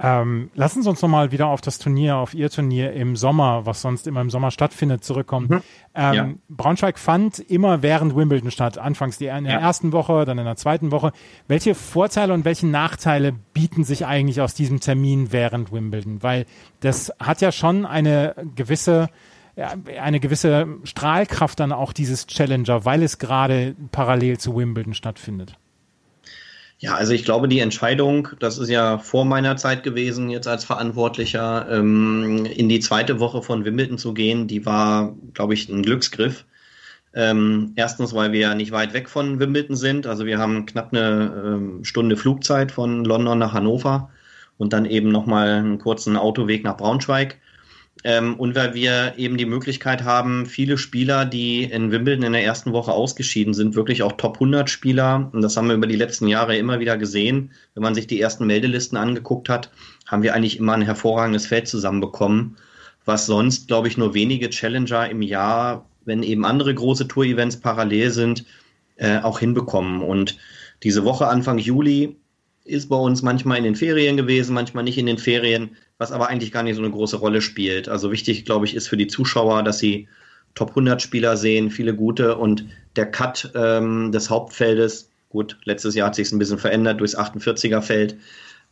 Ähm, 0.00 0.50
lassen 0.54 0.82
Sie 0.82 0.88
uns 0.88 1.02
nochmal 1.02 1.32
wieder 1.32 1.48
auf 1.48 1.60
das 1.60 1.78
Turnier, 1.78 2.16
auf 2.16 2.32
Ihr 2.32 2.50
Turnier 2.50 2.92
im 2.92 3.16
Sommer, 3.16 3.66
was 3.66 3.82
sonst 3.82 4.06
immer 4.06 4.20
im 4.20 4.30
Sommer 4.30 4.50
stattfindet, 4.50 5.02
zurückkommen. 5.02 5.48
Mhm. 5.48 5.62
Ähm, 5.94 6.14
ja. 6.14 6.28
Braunschweig 6.48 6.98
fand 6.98 7.40
immer 7.40 7.82
während 7.82 8.14
Wimbledon 8.14 8.50
statt. 8.50 8.78
Anfangs 8.78 9.18
die, 9.18 9.26
in 9.26 9.44
der 9.44 9.54
ja. 9.54 9.60
ersten 9.60 9.92
Woche, 9.92 10.24
dann 10.24 10.38
in 10.38 10.44
der 10.44 10.56
zweiten 10.56 10.92
Woche. 10.92 11.12
Welche 11.48 11.74
Vorteile 11.74 12.32
und 12.32 12.44
welche 12.44 12.68
Nachteile 12.68 13.32
bieten 13.52 13.82
sich 13.82 14.06
eigentlich 14.06 14.40
aus 14.40 14.54
diesem 14.54 14.78
Termin 14.78 15.32
während 15.32 15.72
Wimbledon? 15.72 16.22
Weil 16.22 16.46
das 16.80 17.12
hat 17.18 17.40
ja 17.40 17.50
schon 17.50 17.84
eine 17.84 18.34
gewisse 18.54 19.08
eine 20.00 20.20
gewisse 20.20 20.68
Strahlkraft 20.84 21.58
dann 21.58 21.72
auch 21.72 21.92
dieses 21.92 22.28
Challenger, 22.28 22.84
weil 22.84 23.02
es 23.02 23.18
gerade 23.18 23.74
parallel 23.90 24.38
zu 24.38 24.56
Wimbledon 24.56 24.94
stattfindet. 24.94 25.57
Ja, 26.80 26.94
also 26.94 27.12
ich 27.12 27.24
glaube, 27.24 27.48
die 27.48 27.58
Entscheidung, 27.58 28.28
das 28.38 28.56
ist 28.58 28.68
ja 28.68 28.98
vor 28.98 29.24
meiner 29.24 29.56
Zeit 29.56 29.82
gewesen, 29.82 30.30
jetzt 30.30 30.46
als 30.46 30.64
Verantwortlicher, 30.64 31.66
ähm, 31.70 32.46
in 32.46 32.68
die 32.68 32.78
zweite 32.78 33.18
Woche 33.18 33.42
von 33.42 33.64
Wimbledon 33.64 33.98
zu 33.98 34.14
gehen, 34.14 34.46
die 34.46 34.64
war, 34.64 35.16
glaube 35.34 35.54
ich, 35.54 35.68
ein 35.68 35.82
Glücksgriff. 35.82 36.44
Ähm, 37.14 37.72
erstens, 37.74 38.14
weil 38.14 38.30
wir 38.32 38.40
ja 38.40 38.54
nicht 38.54 38.70
weit 38.70 38.92
weg 38.92 39.08
von 39.08 39.40
Wimbledon 39.40 39.74
sind. 39.74 40.06
Also 40.06 40.24
wir 40.24 40.38
haben 40.38 40.66
knapp 40.66 40.92
eine 40.92 41.42
ähm, 41.44 41.84
Stunde 41.84 42.16
Flugzeit 42.16 42.70
von 42.70 43.04
London 43.04 43.38
nach 43.38 43.54
Hannover 43.54 44.10
und 44.56 44.72
dann 44.72 44.84
eben 44.84 45.10
nochmal 45.10 45.48
einen 45.48 45.78
kurzen 45.78 46.16
Autoweg 46.16 46.62
nach 46.62 46.76
Braunschweig. 46.76 47.38
Ähm, 48.04 48.36
und 48.36 48.54
weil 48.54 48.74
wir 48.74 49.14
eben 49.16 49.36
die 49.36 49.46
Möglichkeit 49.46 50.04
haben, 50.04 50.46
viele 50.46 50.78
Spieler, 50.78 51.24
die 51.24 51.64
in 51.64 51.90
Wimbledon 51.90 52.24
in 52.24 52.32
der 52.32 52.44
ersten 52.44 52.72
Woche 52.72 52.92
ausgeschieden 52.92 53.54
sind, 53.54 53.74
wirklich 53.74 54.02
auch 54.02 54.12
Top 54.12 54.34
100 54.34 54.70
Spieler, 54.70 55.28
und 55.32 55.42
das 55.42 55.56
haben 55.56 55.68
wir 55.68 55.74
über 55.74 55.86
die 55.86 55.96
letzten 55.96 56.28
Jahre 56.28 56.56
immer 56.56 56.78
wieder 56.78 56.96
gesehen, 56.96 57.50
wenn 57.74 57.82
man 57.82 57.94
sich 57.94 58.06
die 58.06 58.20
ersten 58.20 58.46
Meldelisten 58.46 58.96
angeguckt 58.96 59.48
hat, 59.48 59.70
haben 60.06 60.22
wir 60.22 60.34
eigentlich 60.34 60.58
immer 60.58 60.74
ein 60.74 60.82
hervorragendes 60.82 61.46
Feld 61.46 61.66
zusammenbekommen, 61.66 62.56
was 63.04 63.26
sonst, 63.26 63.66
glaube 63.66 63.88
ich, 63.88 63.96
nur 63.96 64.14
wenige 64.14 64.50
Challenger 64.50 65.10
im 65.10 65.22
Jahr, 65.22 65.86
wenn 66.04 66.22
eben 66.22 66.44
andere 66.44 66.74
große 66.74 67.08
Tour-Events 67.08 67.58
parallel 67.60 68.10
sind, 68.10 68.44
äh, 68.96 69.18
auch 69.18 69.40
hinbekommen. 69.40 70.02
Und 70.02 70.38
diese 70.82 71.04
Woche 71.04 71.26
Anfang 71.26 71.58
Juli 71.58 72.16
ist 72.68 72.88
bei 72.88 72.96
uns 72.96 73.22
manchmal 73.22 73.58
in 73.58 73.64
den 73.64 73.76
Ferien 73.76 74.16
gewesen, 74.16 74.54
manchmal 74.54 74.84
nicht 74.84 74.98
in 74.98 75.06
den 75.06 75.18
Ferien 75.18 75.70
was 75.98 76.12
aber 76.12 76.28
eigentlich 76.28 76.52
gar 76.52 76.62
nicht 76.62 76.76
so 76.76 76.82
eine 76.82 76.92
große 76.92 77.16
Rolle 77.16 77.42
spielt. 77.42 77.88
Also 77.88 78.12
wichtig, 78.12 78.44
glaube 78.44 78.64
ich, 78.64 78.74
ist 78.74 78.88
für 78.88 78.96
die 78.96 79.08
Zuschauer, 79.08 79.62
dass 79.64 79.80
sie 79.80 80.08
Top 80.54 80.70
100 80.70 81.02
Spieler 81.02 81.36
sehen, 81.36 81.70
viele 81.70 81.94
gute 81.94 82.36
und 82.36 82.64
der 82.96 83.10
Cut 83.10 83.50
ähm, 83.54 84.10
des 84.12 84.30
Hauptfeldes, 84.30 85.10
gut, 85.28 85.58
letztes 85.64 85.94
Jahr 85.94 86.06
hat 86.06 86.14
sich 86.14 86.32
ein 86.32 86.38
bisschen 86.38 86.58
verändert 86.58 87.00
durchs 87.00 87.16
48er 87.16 87.82
Feld, 87.82 88.16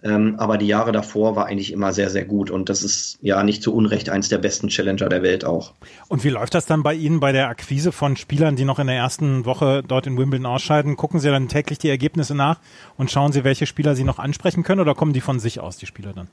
ähm, 0.03 0.37
aber 0.38 0.59
die 0.59 0.67
Jahre 0.67 0.93
davor 0.93 1.37
war 1.37 1.47
eigentlich 1.47 1.73
immer 1.73 1.93
sehr, 1.93 2.11
sehr 2.11 2.25
gut 2.25 2.50
und 2.50 2.69
das 2.69 2.83
ist 2.83 3.19
ja 3.23 3.43
nicht 3.43 3.62
zu 3.62 3.75
Unrecht 3.75 4.11
eins 4.11 4.29
der 4.29 4.38
besten 4.38 4.69
Challenger 4.69 5.09
der 5.09 5.23
Welt 5.23 5.45
auch. 5.45 5.73
Und 6.09 6.23
wie 6.23 6.29
läuft 6.29 6.55
das 6.55 6.67
dann 6.67 6.83
bei 6.83 6.95
Ihnen 6.95 7.19
bei 7.19 7.33
der 7.33 7.49
Akquise 7.49 7.93
von 7.93 8.17
Spielern, 8.17 8.57
die 8.57 8.65
noch 8.65 8.79
in 8.79 8.87
der 8.87 8.97
ersten 8.97 9.45
Woche 9.45 9.83
dort 9.87 10.07
in 10.07 10.19
Wimbledon 10.19 10.47
ausscheiden? 10.47 10.97
Gucken 10.97 11.21
Sie 11.21 11.29
dann 11.29 11.49
täglich 11.49 11.79
die 11.79 11.88
Ergebnisse 11.88 12.35
nach 12.35 12.61
und 12.97 13.11
schauen 13.11 13.33
Sie, 13.33 13.43
welche 13.43 13.67
Spieler 13.67 13.95
Sie 13.95 14.05
noch 14.05 14.19
ansprechen 14.19 14.62
können 14.62 14.81
oder 14.81 14.95
kommen 14.95 15.12
die 15.12 15.21
von 15.21 15.41
sich 15.41 15.61
aus, 15.61 15.76
die 15.79 15.87
Spieler 15.87 16.12
dann? 16.12 16.29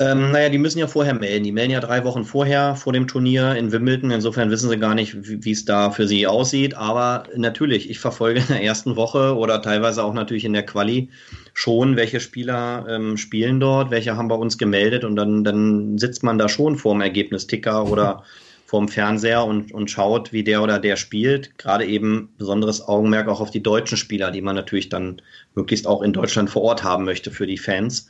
Ähm, 0.00 0.32
naja, 0.32 0.48
die 0.48 0.58
müssen 0.58 0.80
ja 0.80 0.88
vorher 0.88 1.14
melden. 1.14 1.44
Die 1.44 1.52
melden 1.52 1.70
ja 1.70 1.80
drei 1.80 2.04
Wochen 2.04 2.24
vorher 2.24 2.74
vor 2.74 2.92
dem 2.92 3.06
Turnier 3.06 3.54
in 3.54 3.70
Wimbledon. 3.70 4.10
Insofern 4.10 4.50
wissen 4.50 4.68
sie 4.68 4.78
gar 4.78 4.94
nicht, 4.94 5.14
wie 5.22 5.52
es 5.52 5.64
da 5.64 5.90
für 5.92 6.08
sie 6.08 6.26
aussieht. 6.26 6.74
Aber 6.74 7.24
natürlich, 7.36 7.88
ich 7.88 8.00
verfolge 8.00 8.40
in 8.40 8.46
der 8.48 8.62
ersten 8.62 8.96
Woche 8.96 9.36
oder 9.36 9.62
teilweise 9.62 10.02
auch 10.02 10.12
natürlich 10.12 10.44
in 10.44 10.52
der 10.52 10.66
Quali 10.66 11.10
schon, 11.52 11.94
welche 11.94 12.18
Spieler 12.18 12.86
ähm, 12.88 13.16
spielen 13.16 13.60
dort, 13.60 13.92
welche 13.92 14.16
haben 14.16 14.26
bei 14.26 14.34
uns 14.34 14.58
gemeldet. 14.58 15.04
Und 15.04 15.14
dann, 15.14 15.44
dann 15.44 15.96
sitzt 15.96 16.24
man 16.24 16.38
da 16.38 16.48
schon 16.48 16.76
vorm 16.76 17.00
Ergebnisticker 17.00 17.88
oder 17.88 18.24
vorm 18.66 18.88
Fernseher 18.88 19.44
und, 19.44 19.72
und 19.72 19.92
schaut, 19.92 20.32
wie 20.32 20.42
der 20.42 20.60
oder 20.60 20.80
der 20.80 20.96
spielt. 20.96 21.56
Gerade 21.56 21.84
eben 21.84 22.30
besonderes 22.36 22.88
Augenmerk 22.88 23.28
auch 23.28 23.40
auf 23.40 23.52
die 23.52 23.62
deutschen 23.62 23.96
Spieler, 23.96 24.32
die 24.32 24.42
man 24.42 24.56
natürlich 24.56 24.88
dann 24.88 25.22
möglichst 25.54 25.86
auch 25.86 26.02
in 26.02 26.12
Deutschland 26.12 26.50
vor 26.50 26.62
Ort 26.62 26.82
haben 26.82 27.04
möchte 27.04 27.30
für 27.30 27.46
die 27.46 27.58
Fans. 27.58 28.08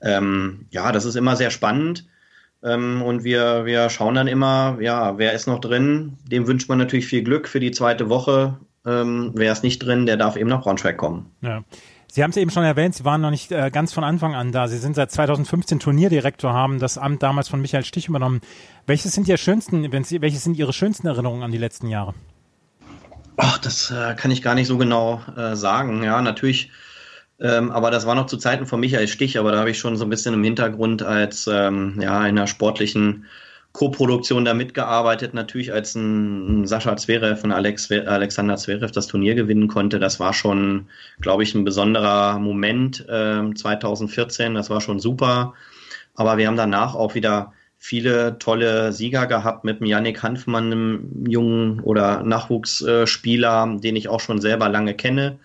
Ähm, 0.00 0.66
ja, 0.70 0.92
das 0.92 1.04
ist 1.04 1.16
immer 1.16 1.36
sehr 1.36 1.50
spannend. 1.50 2.06
Ähm, 2.62 3.02
und 3.02 3.24
wir, 3.24 3.66
wir 3.66 3.90
schauen 3.90 4.14
dann 4.14 4.26
immer, 4.26 4.78
ja, 4.80 5.18
wer 5.18 5.32
ist 5.32 5.46
noch 5.46 5.60
drin? 5.60 6.18
Dem 6.26 6.46
wünscht 6.46 6.68
man 6.68 6.78
natürlich 6.78 7.06
viel 7.06 7.22
Glück 7.22 7.48
für 7.48 7.60
die 7.60 7.72
zweite 7.72 8.08
Woche. 8.08 8.58
Ähm, 8.86 9.32
wer 9.34 9.52
ist 9.52 9.62
nicht 9.62 9.80
drin, 9.80 10.06
der 10.06 10.16
darf 10.16 10.36
eben 10.36 10.48
nach 10.48 10.62
Braunschweig 10.62 10.96
kommen. 10.96 11.30
Ja. 11.42 11.62
Sie 12.14 12.22
haben 12.22 12.30
es 12.30 12.36
eben 12.36 12.52
schon 12.52 12.62
erwähnt, 12.62 12.94
Sie 12.94 13.04
waren 13.04 13.20
noch 13.20 13.30
nicht 13.30 13.50
äh, 13.50 13.72
ganz 13.72 13.92
von 13.92 14.04
Anfang 14.04 14.36
an 14.36 14.52
da. 14.52 14.68
Sie 14.68 14.78
sind 14.78 14.94
seit 14.94 15.10
2015 15.10 15.80
Turnierdirektor, 15.80 16.52
haben 16.52 16.78
das 16.78 16.96
Amt 16.96 17.24
damals 17.24 17.48
von 17.48 17.60
Michael 17.60 17.84
Stich 17.84 18.08
übernommen. 18.08 18.40
Welches 18.86 19.12
sind 19.12 19.26
Ihre 19.26 19.36
schönsten, 19.36 19.90
wenn 19.90 20.04
Sie, 20.04 20.20
welches 20.20 20.44
sind 20.44 20.56
Ihre 20.56 20.72
schönsten 20.72 21.08
Erinnerungen 21.08 21.42
an 21.42 21.50
die 21.50 21.58
letzten 21.58 21.88
Jahre? 21.88 22.14
Ach, 23.36 23.58
das 23.58 23.90
äh, 23.90 24.14
kann 24.14 24.30
ich 24.30 24.42
gar 24.42 24.54
nicht 24.54 24.68
so 24.68 24.78
genau 24.78 25.22
äh, 25.36 25.56
sagen. 25.56 26.04
Ja, 26.04 26.22
natürlich 26.22 26.70
ähm, 27.40 27.70
aber 27.70 27.90
das 27.90 28.06
war 28.06 28.14
noch 28.14 28.26
zu 28.26 28.36
Zeiten 28.36 28.66
von 28.66 28.80
Michael 28.80 29.08
Stich, 29.08 29.38
aber 29.38 29.52
da 29.52 29.58
habe 29.58 29.70
ich 29.70 29.78
schon 29.78 29.96
so 29.96 30.04
ein 30.04 30.10
bisschen 30.10 30.34
im 30.34 30.44
Hintergrund 30.44 31.02
als 31.02 31.46
ähm, 31.46 31.98
ja, 32.00 32.18
in 32.20 32.38
einer 32.38 32.46
sportlichen 32.46 33.26
Co-Produktion 33.74 34.44
da 34.44 34.54
mitgearbeitet, 34.54 35.34
natürlich 35.34 35.72
als 35.72 35.96
ein, 35.96 36.64
Sascha 36.64 36.96
Zverev 36.96 37.40
von 37.40 37.50
Alex, 37.50 37.90
Alexander 37.90 38.56
Zverev 38.56 38.92
das 38.92 39.08
Turnier 39.08 39.34
gewinnen 39.34 39.66
konnte. 39.66 39.98
Das 39.98 40.20
war 40.20 40.32
schon, 40.32 40.86
glaube 41.20 41.42
ich, 41.42 41.56
ein 41.56 41.64
besonderer 41.64 42.38
Moment 42.38 43.04
äh, 43.08 43.52
2014. 43.52 44.54
Das 44.54 44.70
war 44.70 44.80
schon 44.80 45.00
super. 45.00 45.54
Aber 46.14 46.38
wir 46.38 46.46
haben 46.46 46.56
danach 46.56 46.94
auch 46.94 47.16
wieder 47.16 47.52
viele 47.76 48.38
tolle 48.38 48.92
Sieger 48.92 49.26
gehabt 49.26 49.64
mit 49.64 49.80
dem 49.80 49.86
Yannick 49.86 50.22
Hanfmann, 50.22 50.66
einem 50.66 51.26
jungen 51.26 51.80
oder 51.80 52.22
Nachwuchsspieler, 52.22 53.76
den 53.82 53.96
ich 53.96 54.08
auch 54.08 54.20
schon 54.20 54.40
selber 54.40 54.68
lange 54.68 54.94
kenne. 54.94 55.40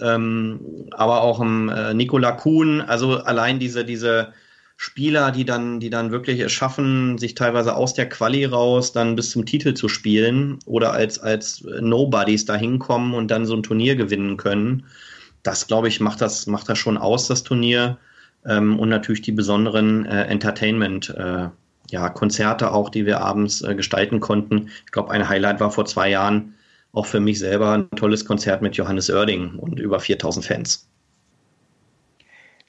Ähm, 0.00 0.88
aber 0.90 1.22
auch 1.22 1.40
im 1.40 1.68
äh, 1.68 1.94
Nikola 1.94 2.32
Kuhn, 2.32 2.80
also 2.80 3.18
allein 3.18 3.58
diese, 3.58 3.84
diese 3.84 4.32
Spieler, 4.76 5.30
die 5.30 5.44
dann, 5.44 5.78
die 5.78 5.90
dann 5.90 6.10
wirklich 6.10 6.40
es 6.40 6.52
schaffen, 6.52 7.16
sich 7.16 7.34
teilweise 7.34 7.76
aus 7.76 7.94
der 7.94 8.08
Quali 8.08 8.44
raus 8.44 8.92
dann 8.92 9.14
bis 9.14 9.30
zum 9.30 9.46
Titel 9.46 9.74
zu 9.74 9.88
spielen 9.88 10.58
oder 10.66 10.92
als, 10.92 11.18
als 11.18 11.64
Nobodies 11.80 12.44
da 12.44 12.56
hinkommen 12.56 13.14
und 13.14 13.30
dann 13.30 13.46
so 13.46 13.54
ein 13.54 13.62
Turnier 13.62 13.94
gewinnen 13.94 14.36
können. 14.36 14.84
Das, 15.42 15.66
glaube 15.66 15.88
ich, 15.88 16.00
macht 16.00 16.20
das, 16.20 16.46
macht 16.46 16.68
das 16.68 16.78
schon 16.78 16.98
aus, 16.98 17.28
das 17.28 17.44
Turnier. 17.44 17.98
Ähm, 18.46 18.78
und 18.78 18.88
natürlich 18.88 19.22
die 19.22 19.32
besonderen 19.32 20.06
äh, 20.06 20.24
Entertainment, 20.24 21.10
äh, 21.10 21.48
ja, 21.90 22.08
Konzerte 22.08 22.72
auch, 22.72 22.90
die 22.90 23.06
wir 23.06 23.20
abends 23.20 23.62
äh, 23.62 23.74
gestalten 23.74 24.20
konnten. 24.20 24.70
Ich 24.84 24.92
glaube, 24.92 25.10
ein 25.12 25.28
Highlight 25.28 25.60
war 25.60 25.70
vor 25.70 25.86
zwei 25.86 26.10
Jahren 26.10 26.54
auch 26.94 27.06
für 27.06 27.20
mich 27.20 27.38
selber 27.38 27.72
ein 27.72 27.90
tolles 27.90 28.24
Konzert 28.24 28.62
mit 28.62 28.76
Johannes 28.76 29.10
Oerding 29.10 29.56
und 29.56 29.78
über 29.78 30.00
4000 30.00 30.44
Fans. 30.44 30.88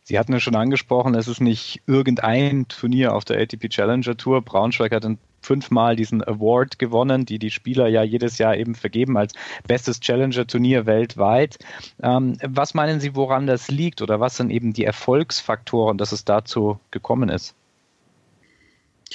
Sie 0.04 0.20
hatten 0.20 0.34
ja 0.34 0.40
schon 0.40 0.56
angesprochen, 0.56 1.16
es 1.16 1.28
ist 1.28 1.42
nicht 1.42 1.82
irgendein 1.88 2.68
Turnier 2.68 3.16
auf 3.16 3.26
der 3.26 3.40
ATP 3.40 3.70
Challenger 3.70 4.16
Tour. 4.16 4.42
Braunschweig 4.44 4.92
hat 4.92 5.04
dann 5.04 5.18
fünfmal 5.42 5.96
diesen 5.96 6.24
Award 6.24 6.78
gewonnen, 6.78 7.26
die 7.26 7.40
die 7.40 7.52
Spieler 7.52 7.88
ja 7.88 8.04
jedes 8.04 8.38
Jahr 8.38 8.56
eben 8.56 8.76
vergeben 8.76 9.18
als 9.18 9.34
bestes 9.68 10.00
Challenger-Turnier 10.00 10.86
weltweit. 10.86 11.58
Ähm, 12.02 12.38
was 12.44 12.74
meinen 12.74 13.00
Sie, 13.00 13.16
woran 13.16 13.48
das 13.48 13.70
liegt 13.70 14.02
oder 14.02 14.20
was 14.20 14.38
sind 14.38 14.50
eben 14.50 14.74
die 14.74 14.86
Erfolgsfaktoren, 14.86 15.98
dass 15.98 16.12
es 16.12 16.26
dazu 16.26 16.80
gekommen 16.92 17.30
ist? 17.30 17.56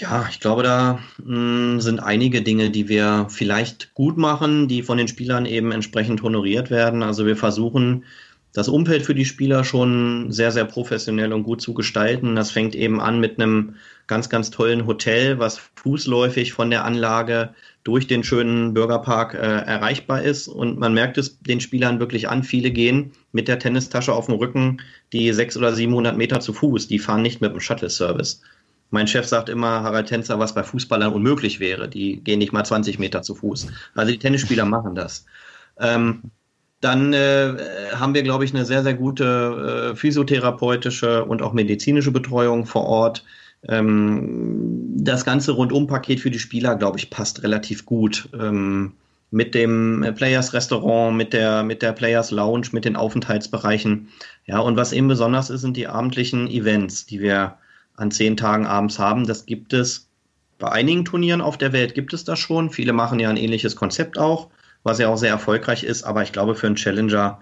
Ja, 0.00 0.26
ich 0.30 0.40
glaube, 0.40 0.62
da 0.62 0.98
mh, 1.18 1.72
hm, 1.74 1.80
sind 1.80 2.00
einige 2.00 2.40
Dinge, 2.40 2.70
die 2.70 2.88
wir 2.88 3.26
vielleicht 3.28 3.92
gut 3.92 4.16
machen, 4.16 4.66
die 4.66 4.82
von 4.82 4.96
den 4.96 5.08
Spielern 5.08 5.44
eben 5.44 5.72
entsprechend 5.72 6.22
honoriert 6.22 6.70
werden. 6.70 7.02
Also 7.02 7.26
wir 7.26 7.36
versuchen 7.36 8.04
das 8.54 8.68
Umfeld 8.68 9.02
für 9.02 9.14
die 9.14 9.26
Spieler 9.26 9.62
schon 9.62 10.32
sehr, 10.32 10.52
sehr 10.52 10.64
professionell 10.64 11.34
und 11.34 11.42
gut 11.42 11.60
zu 11.60 11.74
gestalten. 11.74 12.34
Das 12.34 12.50
fängt 12.50 12.74
eben 12.74 12.98
an 12.98 13.20
mit 13.20 13.38
einem 13.38 13.74
ganz, 14.06 14.30
ganz 14.30 14.50
tollen 14.50 14.86
Hotel, 14.86 15.38
was 15.38 15.60
fußläufig 15.76 16.54
von 16.54 16.70
der 16.70 16.86
Anlage 16.86 17.54
durch 17.84 18.06
den 18.06 18.24
schönen 18.24 18.72
Bürgerpark 18.72 19.34
äh, 19.34 19.36
erreichbar 19.36 20.22
ist. 20.22 20.48
Und 20.48 20.78
man 20.78 20.94
merkt 20.94 21.18
es 21.18 21.40
den 21.40 21.60
Spielern 21.60 22.00
wirklich 22.00 22.26
an. 22.28 22.42
Viele 22.42 22.70
gehen 22.70 23.12
mit 23.32 23.48
der 23.48 23.58
Tennistasche 23.58 24.14
auf 24.14 24.26
dem 24.26 24.36
Rücken 24.36 24.80
die 25.12 25.30
sechs 25.34 25.58
oder 25.58 25.74
700 25.74 26.16
Meter 26.16 26.40
zu 26.40 26.54
Fuß. 26.54 26.88
Die 26.88 26.98
fahren 26.98 27.22
nicht 27.22 27.42
mit 27.42 27.52
dem 27.52 27.60
Shuttle-Service. 27.60 28.40
Mein 28.90 29.06
Chef 29.06 29.26
sagt 29.26 29.48
immer, 29.48 29.82
Harald 29.82 30.08
Tänzer, 30.08 30.38
was 30.38 30.54
bei 30.54 30.62
Fußballern 30.62 31.12
unmöglich 31.12 31.60
wäre. 31.60 31.88
Die 31.88 32.22
gehen 32.22 32.38
nicht 32.38 32.52
mal 32.52 32.64
20 32.64 32.98
Meter 32.98 33.22
zu 33.22 33.34
Fuß. 33.34 33.68
Also 33.94 34.12
die 34.12 34.18
Tennisspieler 34.18 34.64
machen 34.66 34.94
das. 34.94 35.24
Ähm, 35.78 36.22
dann 36.80 37.12
äh, 37.12 37.56
haben 37.94 38.14
wir, 38.14 38.22
glaube 38.22 38.44
ich, 38.44 38.54
eine 38.54 38.64
sehr, 38.64 38.82
sehr 38.82 38.94
gute 38.94 39.92
äh, 39.92 39.96
physiotherapeutische 39.96 41.24
und 41.24 41.42
auch 41.42 41.52
medizinische 41.52 42.10
Betreuung 42.10 42.66
vor 42.66 42.86
Ort. 42.86 43.24
Ähm, 43.68 44.96
das 44.96 45.24
ganze 45.24 45.52
Rundumpaket 45.52 46.20
für 46.20 46.30
die 46.30 46.38
Spieler, 46.38 46.76
glaube 46.76 46.98
ich, 46.98 47.10
passt 47.10 47.42
relativ 47.42 47.84
gut. 47.84 48.28
Ähm, 48.38 48.94
mit 49.30 49.54
dem 49.54 50.04
Players 50.16 50.52
Restaurant, 50.54 51.16
mit 51.16 51.32
der, 51.32 51.62
mit 51.62 51.82
der 51.82 51.92
Players 51.92 52.32
Lounge, 52.32 52.68
mit 52.72 52.84
den 52.84 52.96
Aufenthaltsbereichen. 52.96 54.08
Ja, 54.46 54.58
und 54.58 54.76
was 54.76 54.92
eben 54.92 55.06
besonders 55.06 55.50
ist, 55.50 55.60
sind 55.60 55.76
die 55.76 55.86
abendlichen 55.86 56.48
Events, 56.48 57.06
die 57.06 57.20
wir 57.20 57.58
an 58.00 58.10
zehn 58.10 58.36
Tagen 58.36 58.66
abends 58.66 58.98
haben. 58.98 59.26
Das 59.26 59.46
gibt 59.46 59.72
es 59.72 60.08
bei 60.58 60.70
einigen 60.70 61.04
Turnieren 61.04 61.40
auf 61.40 61.56
der 61.56 61.72
Welt 61.72 61.94
gibt 61.94 62.12
es 62.12 62.24
das 62.24 62.38
schon. 62.38 62.70
Viele 62.70 62.92
machen 62.92 63.18
ja 63.18 63.30
ein 63.30 63.36
ähnliches 63.36 63.76
Konzept 63.76 64.18
auch 64.18 64.50
was 64.82 64.98
ja 64.98 65.08
auch 65.08 65.16
sehr 65.16 65.30
erfolgreich 65.30 65.84
ist. 65.84 66.04
Aber 66.04 66.22
ich 66.22 66.32
glaube, 66.32 66.54
für 66.54 66.66
einen 66.66 66.76
Challenger 66.76 67.40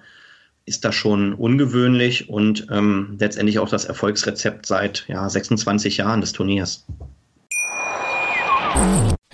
ist 0.64 0.84
das 0.84 0.94
schon 0.94 1.34
ungewöhnlich 1.34 2.28
und 2.28 2.66
ähm, 2.70 3.16
letztendlich 3.18 3.58
auch 3.58 3.68
das 3.68 3.86
Erfolgsrezept 3.86 4.66
seit 4.66 5.06
ja, 5.08 5.28
26 5.28 5.96
Jahren 5.96 6.20
des 6.20 6.32
Turniers. 6.32 6.86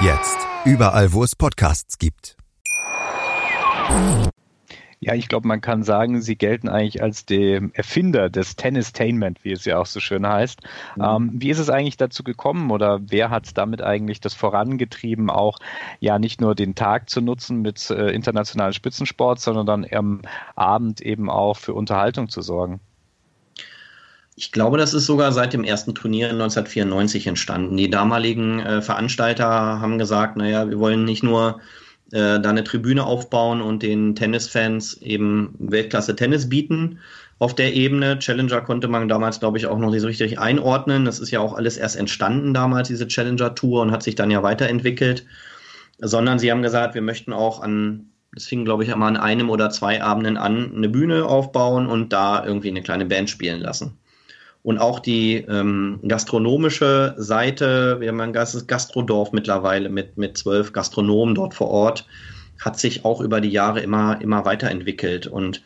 Jetzt 0.00 0.46
überall, 0.64 1.12
wo 1.12 1.22
es 1.22 1.36
Podcasts 1.36 1.98
gibt. 1.98 2.36
Ja, 4.98 5.14
ich 5.14 5.28
glaube, 5.28 5.46
man 5.46 5.60
kann 5.60 5.82
sagen, 5.82 6.20
sie 6.20 6.36
gelten 6.36 6.68
eigentlich 6.68 7.02
als 7.02 7.26
der 7.26 7.62
Erfinder 7.74 8.28
des 8.28 8.56
Tennistainment, 8.56 9.44
wie 9.44 9.52
es 9.52 9.64
ja 9.64 9.78
auch 9.78 9.86
so 9.86 10.00
schön 10.00 10.26
heißt. 10.26 10.60
Mhm. 10.96 11.04
Ähm, 11.04 11.30
wie 11.34 11.50
ist 11.50 11.58
es 11.58 11.70
eigentlich 11.70 11.96
dazu 11.96 12.24
gekommen 12.24 12.70
oder 12.70 13.00
wer 13.02 13.30
hat 13.30 13.56
damit 13.56 13.82
eigentlich 13.82 14.20
das 14.20 14.34
vorangetrieben, 14.34 15.30
auch 15.30 15.58
ja 16.00 16.18
nicht 16.18 16.40
nur 16.40 16.54
den 16.54 16.74
Tag 16.74 17.08
zu 17.08 17.20
nutzen 17.20 17.62
mit 17.62 17.90
äh, 17.90 18.10
internationalen 18.10 18.72
Spitzensport, 18.72 19.40
sondern 19.40 19.66
dann 19.66 19.86
am 19.92 20.22
Abend 20.56 21.00
eben 21.02 21.30
auch 21.30 21.56
für 21.56 21.74
Unterhaltung 21.74 22.28
zu 22.28 22.42
sorgen? 22.42 22.80
Ich 24.36 24.50
glaube, 24.50 24.78
das 24.78 24.94
ist 24.94 25.06
sogar 25.06 25.30
seit 25.32 25.52
dem 25.52 25.62
ersten 25.62 25.94
Turnier 25.94 26.30
1994 26.30 27.28
entstanden. 27.28 27.76
Die 27.76 27.88
damaligen 27.88 28.58
äh, 28.58 28.82
Veranstalter 28.82 29.46
haben 29.46 29.96
gesagt, 29.98 30.36
naja, 30.36 30.68
wir 30.68 30.80
wollen 30.80 31.04
nicht 31.04 31.22
nur 31.22 31.60
äh, 32.10 32.40
da 32.40 32.50
eine 32.50 32.64
Tribüne 32.64 33.04
aufbauen 33.04 33.60
und 33.60 33.82
den 33.82 34.16
Tennisfans 34.16 34.94
eben 35.02 35.54
Weltklasse 35.58 36.16
Tennis 36.16 36.48
bieten 36.48 36.98
auf 37.38 37.54
der 37.54 37.74
Ebene. 37.74 38.18
Challenger 38.18 38.60
konnte 38.60 38.88
man 38.88 39.08
damals, 39.08 39.38
glaube 39.38 39.58
ich, 39.58 39.66
auch 39.66 39.78
noch 39.78 39.90
nicht 39.90 40.00
so 40.00 40.08
richtig 40.08 40.38
einordnen. 40.38 41.04
Das 41.04 41.20
ist 41.20 41.30
ja 41.30 41.38
auch 41.38 41.54
alles 41.54 41.76
erst 41.76 41.96
entstanden 41.96 42.54
damals, 42.54 42.88
diese 42.88 43.06
Challenger-Tour, 43.06 43.82
und 43.82 43.92
hat 43.92 44.02
sich 44.02 44.16
dann 44.16 44.30
ja 44.30 44.42
weiterentwickelt. 44.42 45.26
Sondern 45.98 46.40
sie 46.40 46.50
haben 46.50 46.62
gesagt, 46.62 46.96
wir 46.96 47.02
möchten 47.02 47.32
auch 47.32 47.60
an, 47.60 48.10
das 48.32 48.46
fing, 48.46 48.64
glaube 48.64 48.82
ich, 48.82 48.92
einmal 48.92 49.10
an 49.10 49.16
einem 49.16 49.48
oder 49.48 49.70
zwei 49.70 50.02
Abenden 50.02 50.36
an, 50.36 50.72
eine 50.74 50.88
Bühne 50.88 51.24
aufbauen 51.26 51.86
und 51.86 52.12
da 52.12 52.44
irgendwie 52.44 52.68
eine 52.68 52.82
kleine 52.82 53.06
Band 53.06 53.30
spielen 53.30 53.60
lassen. 53.60 53.96
Und 54.64 54.78
auch 54.78 54.98
die 54.98 55.44
ähm, 55.46 56.00
gastronomische 56.08 57.14
Seite, 57.18 58.00
wir 58.00 58.08
haben 58.08 58.20
ein 58.22 58.32
Gastrodorf 58.32 59.32
mittlerweile 59.32 59.90
mit, 59.90 60.16
mit 60.16 60.38
zwölf 60.38 60.72
Gastronomen 60.72 61.34
dort 61.34 61.52
vor 61.52 61.68
Ort, 61.68 62.06
hat 62.58 62.80
sich 62.80 63.04
auch 63.04 63.20
über 63.20 63.42
die 63.42 63.50
Jahre 63.50 63.80
immer, 63.80 64.18
immer 64.22 64.46
weiterentwickelt. 64.46 65.26
Und 65.26 65.62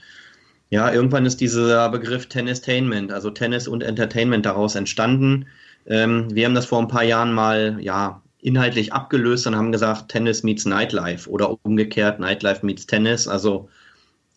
ja, 0.69 0.93
irgendwann 0.93 1.27
ist 1.27 1.41
dieser 1.41 1.89
Begriff 1.91 2.27
Tennistainment, 2.27 3.13
also 3.13 3.31
Tennis 3.31 3.69
und 3.69 3.85
Entertainment 3.85 4.45
daraus 4.45 4.75
entstanden. 4.75 5.47
Ähm, 5.87 6.35
wir 6.35 6.47
haben 6.47 6.57
das 6.57 6.67
vor 6.67 6.81
ein 6.81 6.89
paar 6.89 7.05
Jahren 7.05 7.33
mal, 7.33 7.79
ja, 7.81 8.21
inhaltlich 8.41 8.93
abgelöst 8.93 9.47
und 9.47 9.55
haben 9.55 9.71
gesagt, 9.71 10.09
Tennis 10.09 10.43
meets 10.43 10.65
Nightlife 10.65 11.31
oder 11.31 11.57
umgekehrt, 11.63 12.19
Nightlife 12.19 12.67
meets 12.67 12.87
Tennis. 12.87 13.29
Also 13.29 13.69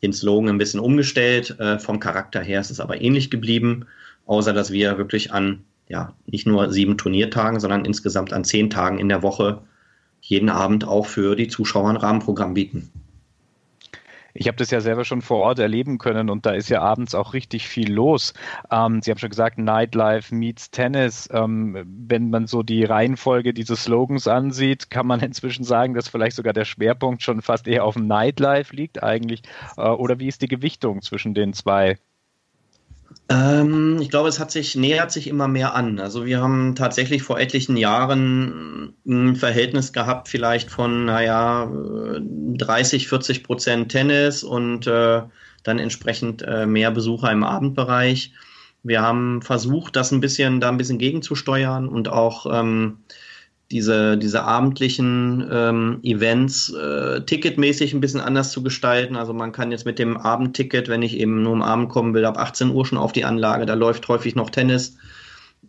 den 0.04 0.14
Slogan 0.14 0.50
ein 0.50 0.60
bisschen 0.60 0.80
umgestellt. 0.80 1.60
Äh, 1.60 1.80
vom 1.80 2.00
Charakter 2.00 2.42
her 2.42 2.60
ist 2.62 2.70
es 2.70 2.80
aber 2.80 3.02
ähnlich 3.02 3.32
geblieben 3.32 3.88
außer 4.26 4.54
dass 4.54 4.72
wir 4.72 4.98
wirklich 4.98 5.32
an 5.32 5.64
ja 5.88 6.14
nicht 6.26 6.48
nur 6.48 6.72
sieben 6.72 6.98
Turniertagen, 6.98 7.60
sondern 7.60 7.86
insgesamt 7.86 8.34
an 8.34 8.44
zehn 8.44 8.70
Tagen 8.70 8.98
in 8.98 9.10
der 9.10 9.24
Woche 9.24 9.62
jeden 10.22 10.50
Abend 10.50 10.88
auch 10.88 11.06
für 11.06 11.36
die 11.36 11.48
Zuschauer 11.48 11.90
ein 11.90 11.98
Rahmenprogramm 11.98 12.54
bieten. 12.54 12.92
Ich 14.34 14.48
habe 14.48 14.58
das 14.58 14.72
ja 14.72 14.80
selber 14.80 15.04
schon 15.04 15.22
vor 15.22 15.40
Ort 15.40 15.60
erleben 15.60 15.98
können 15.98 16.30
und 16.30 16.46
da 16.46 16.52
ist 16.52 16.70
ja 16.70 16.82
abends 16.82 17.16
auch 17.16 17.34
richtig 17.34 17.68
viel 17.68 17.92
los. 17.92 18.34
Ähm, 18.72 19.02
Sie 19.02 19.12
haben 19.12 19.18
schon 19.18 19.30
gesagt, 19.30 19.58
Nightlife 19.58 20.34
meets 20.34 20.72
Tennis. 20.72 21.28
Ähm, 21.34 21.84
wenn 21.86 22.30
man 22.30 22.48
so 22.48 22.64
die 22.64 22.86
Reihenfolge 22.86 23.54
dieses 23.54 23.84
Slogans 23.84 24.28
ansieht, 24.28 24.90
kann 24.90 25.08
man 25.08 25.20
inzwischen 25.22 25.66
sagen, 25.66 25.94
dass 25.94 26.08
vielleicht 26.08 26.38
sogar 26.38 26.54
der 26.54 26.66
Schwerpunkt 26.66 27.24
schon 27.24 27.42
fast 27.42 27.68
eher 27.68 27.84
auf 27.84 27.96
dem 27.96 28.08
Nightlife 28.08 28.74
liegt 28.76 29.04
eigentlich. 29.04 29.42
Äh, 29.76 29.90
oder 29.90 30.20
wie 30.20 30.28
ist 30.28 30.42
die 30.42 30.48
Gewichtung 30.48 31.02
zwischen 31.02 31.34
den 31.34 31.54
zwei 31.54 31.98
Ähm, 33.30 34.00
ich 34.02 34.10
glaube, 34.10 34.30
es 34.30 34.40
hat 34.40 34.52
sich, 34.52 34.76
nähert 34.76 35.12
sich 35.12 35.28
immer 35.28 35.48
mehr 35.48 35.76
an. 35.76 36.00
Also 36.00 36.26
wir 36.26 36.42
haben 36.42 36.76
tatsächlich 36.76 37.24
vor 37.24 37.40
etlichen 37.40 37.78
Jahren 37.78 38.94
ein 39.08 39.36
Verhältnis 39.36 39.94
gehabt, 39.94 40.28
vielleicht 40.28 40.70
von, 40.70 41.06
naja, 41.06 41.72
30, 42.20 43.08
40 43.08 43.44
Prozent 43.44 43.92
Tennis 43.92 44.44
und 44.44 44.88
äh, 44.88 45.22
dann 45.64 45.80
entsprechend 45.80 46.42
äh, 46.42 46.66
mehr 46.66 46.92
Besucher 46.92 47.32
im 47.32 47.44
Abendbereich. 47.44 48.34
Wir 48.84 49.02
haben 49.02 49.42
versucht, 49.42 49.96
das 49.96 50.12
ein 50.12 50.22
bisschen, 50.22 50.60
da 50.60 50.70
ein 50.70 50.78
bisschen 50.78 50.98
gegenzusteuern 50.98 51.88
und 51.88 52.10
auch 52.10 52.48
ähm, 52.52 52.98
diese, 53.72 54.18
diese 54.18 54.44
abendlichen 54.44 55.48
ähm, 55.52 56.00
Events 56.04 56.74
äh, 56.74 57.22
ticketmäßig 57.22 57.94
ein 57.94 58.02
bisschen 58.02 58.20
anders 58.20 58.52
zu 58.52 58.62
gestalten. 58.62 59.16
Also 59.16 59.34
man 59.34 59.52
kann 59.52 59.72
jetzt 59.72 59.86
mit 59.86 59.98
dem 59.98 60.18
Abendticket, 60.18 60.90
wenn 60.90 61.02
ich 61.02 61.18
eben 61.18 61.42
nur 61.42 61.54
am 61.54 61.62
Abend 61.62 61.90
kommen 61.90 62.14
will, 62.14 62.26
ab 62.26 62.38
18 62.38 62.70
Uhr 62.70 62.86
schon 62.86 62.98
auf 62.98 63.14
die 63.14 63.26
Anlage, 63.26 63.66
da 63.66 63.74
läuft 63.74 64.08
häufig 64.08 64.36
noch 64.36 64.50
Tennis. 64.50 64.98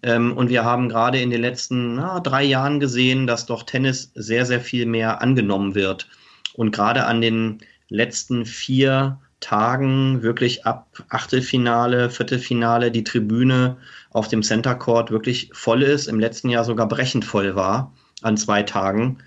Ähm, 0.02 0.36
und 0.36 0.50
wir 0.50 0.64
haben 0.64 0.88
gerade 0.88 1.20
in 1.20 1.30
den 1.30 1.40
letzten 1.40 1.94
na, 1.94 2.20
drei 2.20 2.42
Jahren 2.42 2.80
gesehen, 2.80 3.26
dass 3.26 3.46
doch 3.46 3.62
Tennis 3.62 4.10
sehr, 4.14 4.46
sehr 4.46 4.60
viel 4.60 4.86
mehr 4.86 5.22
angenommen 5.22 5.74
wird. 5.74 6.08
Und 6.54 6.72
gerade 6.72 7.06
an 7.06 7.20
den 7.20 7.58
letzten 7.88 8.46
vier 8.46 9.18
Tagen 9.42 10.22
wirklich 10.22 10.64
ab 10.64 11.04
Achtelfinale, 11.10 12.08
Viertelfinale 12.08 12.90
die 12.90 13.04
Tribüne 13.04 13.76
auf 14.10 14.28
dem 14.28 14.42
Center 14.42 14.74
Court 14.74 15.10
wirklich 15.10 15.50
voll 15.52 15.82
ist, 15.82 16.06
im 16.06 16.18
letzten 16.18 16.48
Jahr 16.48 16.64
sogar 16.64 16.88
brechend 16.88 17.26
voll 17.26 17.54
war 17.54 17.92
an 18.22 18.38
zwei 18.38 18.62
Tagen 18.62 19.18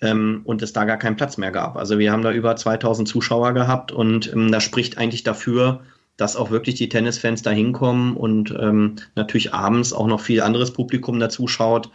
ähm, 0.00 0.42
und 0.44 0.62
es 0.62 0.72
da 0.72 0.84
gar 0.84 0.96
keinen 0.96 1.16
Platz 1.16 1.36
mehr 1.36 1.50
gab. 1.50 1.76
Also 1.76 1.98
wir 1.98 2.12
haben 2.12 2.22
da 2.22 2.32
über 2.32 2.56
2000 2.56 3.06
Zuschauer 3.06 3.52
gehabt 3.52 3.92
und 3.92 4.32
ähm, 4.32 4.50
das 4.50 4.64
spricht 4.64 4.96
eigentlich 4.96 5.24
dafür, 5.24 5.80
dass 6.16 6.36
auch 6.36 6.50
wirklich 6.50 6.76
die 6.76 6.88
Tennisfans 6.88 7.42
da 7.42 7.50
hinkommen 7.50 8.16
und 8.16 8.54
ähm, 8.58 8.96
natürlich 9.14 9.54
abends 9.54 9.92
auch 9.92 10.06
noch 10.06 10.20
viel 10.20 10.40
anderes 10.40 10.72
Publikum 10.72 11.20
dazu 11.20 11.46
schaut, 11.46 11.90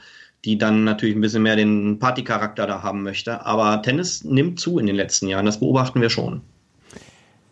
die 0.45 0.57
dann 0.57 0.83
natürlich 0.83 1.15
ein 1.15 1.21
bisschen 1.21 1.43
mehr 1.43 1.55
den 1.55 1.99
Partycharakter 1.99 2.67
da 2.67 2.83
haben 2.83 3.03
möchte. 3.03 3.45
Aber 3.45 3.81
Tennis 3.81 4.23
nimmt 4.23 4.59
zu 4.59 4.79
in 4.79 4.85
den 4.85 4.95
letzten 4.95 5.27
Jahren, 5.27 5.45
das 5.45 5.59
beobachten 5.59 6.01
wir 6.01 6.09
schon. 6.09 6.41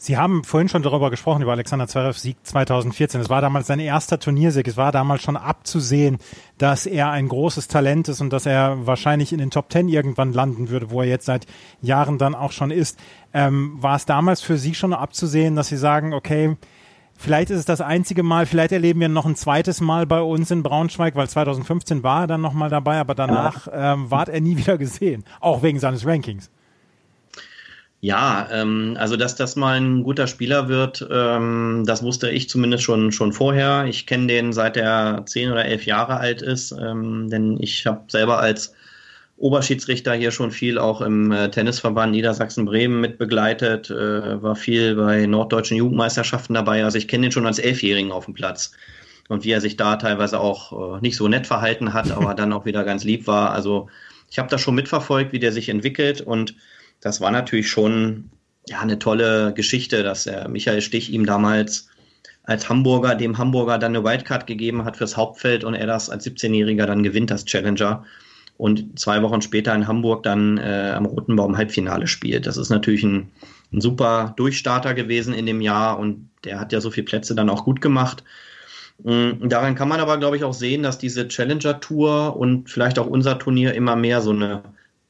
Sie 0.04 0.18
haben 0.18 0.44
vorhin 0.44 0.68
schon 0.68 0.82
darüber 0.82 1.12
gesprochen, 1.12 1.44
über 1.44 1.52
Alexander 1.52 1.88
Zverev 1.88 2.18
Sieg 2.18 2.36
2014. 2.42 3.22
Es 3.22 3.30
war 3.30 3.40
damals 3.40 3.68
sein 3.68 3.80
erster 3.80 4.18
Turniersieg. 4.18 4.68
Es 4.68 4.76
war 4.76 4.92
damals 4.92 5.22
schon 5.22 5.38
abzusehen, 5.38 6.18
dass 6.58 6.88
er 6.88 7.12
ein 7.12 7.28
großes 7.28 7.68
Talent 7.68 8.08
ist 8.08 8.20
und 8.20 8.34
dass 8.34 8.48
er 8.48 8.88
wahrscheinlich 8.88 9.32
in 9.32 9.38
den 9.38 9.52
Top 9.52 9.70
Ten 9.70 9.88
irgendwann 9.88 10.34
landen 10.34 10.70
würde, 10.70 10.90
wo 10.90 11.04
er 11.04 11.08
jetzt 11.08 11.28
seit 11.28 11.46
Jahren 11.82 12.18
dann 12.18 12.34
auch 12.34 12.52
schon 12.52 12.72
ist. 12.72 12.98
Ähm, 13.32 13.78
war 13.80 13.96
es 13.96 14.08
damals 14.08 14.42
für 14.42 14.58
Sie 14.58 14.74
schon 14.74 14.94
abzusehen, 14.94 15.56
dass 15.56 15.68
Sie 15.68 15.78
sagen, 15.78 16.16
okay, 16.16 16.58
Vielleicht 17.14 17.52
ist 17.52 17.60
es 17.60 17.66
das 17.66 17.82
einzige 17.82 18.24
Mal, 18.24 18.48
vielleicht 18.48 18.72
erleben 18.72 19.00
wir 19.00 19.08
noch 19.08 19.28
ein 19.28 19.36
zweites 19.36 19.80
Mal 19.80 20.08
bei 20.08 20.22
uns 20.22 20.50
in 20.50 20.64
Braunschweig, 20.64 21.16
weil 21.16 21.30
2015 21.30 22.02
war 22.02 22.22
er 22.22 22.28
dann 22.28 22.42
nochmal 22.42 22.72
dabei, 22.72 22.98
aber 22.98 23.14
danach 23.14 23.68
ähm, 23.72 24.10
ward 24.10 24.30
er 24.30 24.42
nie 24.42 24.58
wieder 24.58 24.80
gesehen, 24.80 25.24
auch 25.40 25.62
wegen 25.62 25.78
seines 25.78 26.04
Rankings. 26.04 26.50
Ja, 28.04 28.50
ähm, 28.52 28.96
also 29.00 29.16
dass 29.16 29.36
das 29.36 29.56
mal 29.56 29.80
ein 29.80 30.04
guter 30.04 30.26
Spieler 30.26 30.68
wird, 30.68 31.08
ähm, 31.12 31.84
das 31.86 32.02
wusste 32.02 32.32
ich 32.32 32.50
zumindest 32.50 32.84
schon, 32.84 33.12
schon 33.12 33.32
vorher. 33.32 33.86
Ich 33.86 34.08
kenne 34.08 34.26
den 34.26 34.54
seit 34.54 34.76
er 34.76 35.24
zehn 35.28 35.52
oder 35.52 35.66
elf 35.66 35.86
Jahre 35.86 36.18
alt 36.18 36.42
ist, 36.42 36.72
ähm, 36.72 37.30
denn 37.30 37.58
ich 37.62 37.86
habe 37.86 38.02
selber 38.08 38.40
als 38.40 38.74
Oberschiedsrichter 39.38 40.16
hier 40.16 40.32
schon 40.32 40.50
viel 40.50 40.80
auch 40.80 41.02
im 41.02 41.32
äh, 41.32 41.52
Tennisverband 41.52 42.12
Niedersachsen-Bremen 42.12 43.00
mitbegleitet, 43.02 43.92
äh, 43.92 44.42
war 44.42 44.56
viel 44.56 44.96
bei 44.96 45.28
norddeutschen 45.28 45.78
Jugendmeisterschaften 45.78 46.56
dabei. 46.56 46.84
Also 46.84 46.98
ich 46.98 47.08
kenne 47.08 47.28
den 47.28 47.32
schon 47.32 47.46
als 47.46 47.60
Elfjährigen 47.60 48.12
auf 48.12 48.26
dem 48.26 48.34
Platz. 48.34 48.72
Und 49.30 49.44
wie 49.44 49.52
er 49.52 49.62
sich 49.62 49.78
da 49.78 49.98
teilweise 49.98 50.40
auch 50.40 50.98
äh, 50.98 51.02
nicht 51.02 51.16
so 51.16 51.28
nett 51.28 51.46
verhalten 51.46 51.94
hat, 51.94 52.12
aber 52.12 52.34
dann 52.36 52.52
auch 52.52 52.66
wieder 52.66 52.84
ganz 52.84 53.04
lieb 53.04 53.28
war. 53.28 53.52
Also 53.52 53.90
ich 54.32 54.40
habe 54.40 54.50
das 54.50 54.62
schon 54.62 54.76
mitverfolgt, 54.76 55.34
wie 55.34 55.40
der 55.40 55.52
sich 55.52 55.70
entwickelt 55.70 56.22
und 56.22 56.56
das 57.02 57.20
war 57.20 57.32
natürlich 57.32 57.70
schon 57.70 58.30
ja, 58.68 58.80
eine 58.80 59.00
tolle 59.00 59.54
Geschichte, 59.54 60.04
dass 60.04 60.28
er 60.28 60.48
Michael 60.48 60.82
Stich 60.82 61.12
ihm 61.12 61.26
damals 61.26 61.90
als 62.44 62.70
Hamburger, 62.70 63.16
dem 63.16 63.38
Hamburger 63.38 63.78
dann 63.78 63.96
eine 63.96 64.04
Wildcard 64.04 64.48
gegeben 64.48 64.86
hat 64.86 64.98
fürs 64.98 65.18
Hauptfeld 65.18 65.64
und 65.64 65.74
er 65.74 65.88
das 65.88 66.10
als 66.10 66.26
17-Jähriger 66.26 66.86
dann 66.86 67.04
gewinnt, 67.04 67.32
das 67.32 67.46
Challenger. 67.46 68.04
Und 68.58 69.00
zwei 69.00 69.24
Wochen 69.24 69.42
später 69.42 69.74
in 69.74 69.88
Hamburg 69.88 70.24
dann 70.24 70.58
äh, 70.60 70.94
am 70.96 71.06
Roten 71.06 71.36
Baum 71.36 71.58
Halbfinale 71.58 72.06
spielt. 72.06 72.46
Das 72.46 72.58
ist 72.58 72.70
natürlich 72.70 73.04
ein, 73.04 73.32
ein 73.74 73.82
super 73.82 74.34
Durchstarter 74.38 74.94
gewesen 74.94 75.34
in 75.34 75.48
dem 75.48 75.62
Jahr 75.62 75.98
und 75.98 76.30
der 76.44 76.60
hat 76.60 76.72
ja 76.72 76.82
so 76.82 76.92
viele 76.92 77.06
Plätze 77.06 77.34
dann 77.34 77.50
auch 77.50 77.64
gut 77.64 77.82
gemacht. 77.82 78.24
Mm, 79.04 79.48
daran 79.50 79.74
kann 79.74 79.88
man 79.88 80.00
aber, 80.00 80.18
glaube 80.18 80.38
ich, 80.38 80.44
auch 80.44 80.54
sehen, 80.54 80.84
dass 80.84 81.00
diese 81.00 81.28
Challenger 81.28 81.80
Tour 81.80 82.36
und 82.38 82.70
vielleicht 82.70 83.00
auch 83.00 83.08
unser 83.08 83.40
Turnier 83.40 83.74
immer 83.74 83.96
mehr 83.96 84.22
so 84.22 84.32
eine 84.32 84.62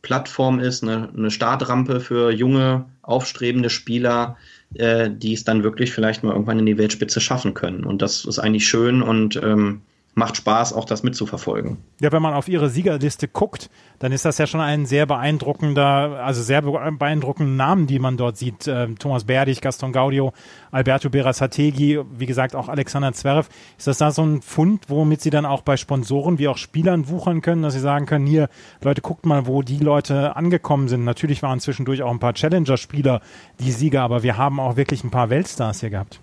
Plattform 0.02 0.60
ist, 0.60 0.84
eine, 0.84 1.10
eine 1.16 1.32
Startrampe 1.32 2.00
für 2.00 2.32
junge, 2.32 2.86
aufstrebende 3.02 3.70
Spieler, 3.70 4.38
äh, 4.74 5.10
die 5.12 5.34
es 5.34 5.44
dann 5.44 5.64
wirklich 5.64 5.92
vielleicht 5.92 6.24
mal 6.24 6.32
irgendwann 6.32 6.60
in 6.60 6.66
die 6.66 6.78
Weltspitze 6.78 7.22
schaffen 7.22 7.54
können. 7.54 7.84
Und 7.84 8.02
das 8.02 8.26
ist 8.26 8.40
eigentlich 8.40 8.68
schön 8.68 9.02
und 9.02 9.36
ähm, 9.38 9.82
macht 10.14 10.36
Spaß, 10.36 10.74
auch 10.74 10.86
das 10.86 11.04
mitzuverfolgen. 11.04 11.78
Ja, 12.02 12.12
wenn 12.12 12.22
man 12.22 12.34
auf 12.34 12.50
ihre 12.50 12.70
Siegerliste 12.70 13.30
guckt, 13.30 13.70
dann 14.00 14.12
ist 14.12 14.26
das 14.26 14.38
ja 14.38 14.46
schon 14.46 14.60
ein 14.60 14.86
sehr 14.86 15.06
beeindruckender, 15.06 16.22
also 16.24 16.42
sehr 16.42 16.62
beeindruckenden 16.62 17.56
Namen, 17.56 17.88
die 17.88 17.98
man 17.98 18.18
dort 18.18 18.36
sieht. 18.36 18.68
Ähm, 18.68 19.00
Thomas 19.00 19.24
Berdig, 19.24 19.62
Gaston 19.62 19.94
Gaudio, 19.94 20.34
Alberto 20.72 21.10
Berasategui, 21.10 22.02
wie 22.18 22.26
gesagt 22.26 22.56
auch 22.56 22.68
Alexander 22.68 23.14
Zverev. 23.14 23.48
Ist 23.78 23.88
das 23.88 24.00
da 24.00 24.12
so 24.12 24.24
ein 24.24 24.42
Fund, 24.42 24.86
womit 24.90 25.22
Sie 25.22 25.30
dann 25.30 25.46
auch 25.46 25.62
bei 25.62 25.78
Sponsoren 25.78 26.40
wie 26.40 26.50
auch 26.50 26.58
Spielern 26.58 27.08
wuchern 27.08 27.42
können, 27.42 27.62
dass 27.62 27.74
Sie 27.74 27.80
sagen 27.80 28.06
können, 28.06 28.28
hier, 28.28 28.50
Leute, 28.82 29.02
guckt 29.02 29.26
mal, 29.26 29.48
wo 29.48 29.62
die 29.62 29.80
Leute 29.80 30.36
angekommen 30.36 30.90
sind. 30.90 31.06
Natürlich 31.06 31.42
waren 31.42 31.62
zwischendurch 31.62 32.04
auch 32.04 32.12
ein 32.12 32.20
paar 32.20 32.34
Challenger-Spieler 32.34 33.22
die 33.60 33.72
Sieger, 33.72 34.02
aber 34.02 34.24
wir 34.24 34.38
haben 34.38 34.60
auch 34.60 34.76
wirklich 34.76 35.06
ein 35.06 35.12
paar 35.12 35.30
Weltstars 35.30 35.80
hier 35.80 35.90
gehabt. 35.90 36.20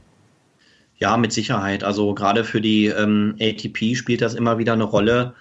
Ja, 0.99 1.17
mit 1.17 1.33
Sicherheit. 1.33 1.85
Also 1.85 2.13
gerade 2.15 2.45
für 2.45 2.61
die 2.61 2.87
ähm, 2.87 3.37
ATP 3.41 3.95
spielt 3.95 4.21
das 4.21 4.35
immer 4.35 4.59
wieder 4.59 4.73
eine 4.73 4.85
Rolle. 4.85 5.35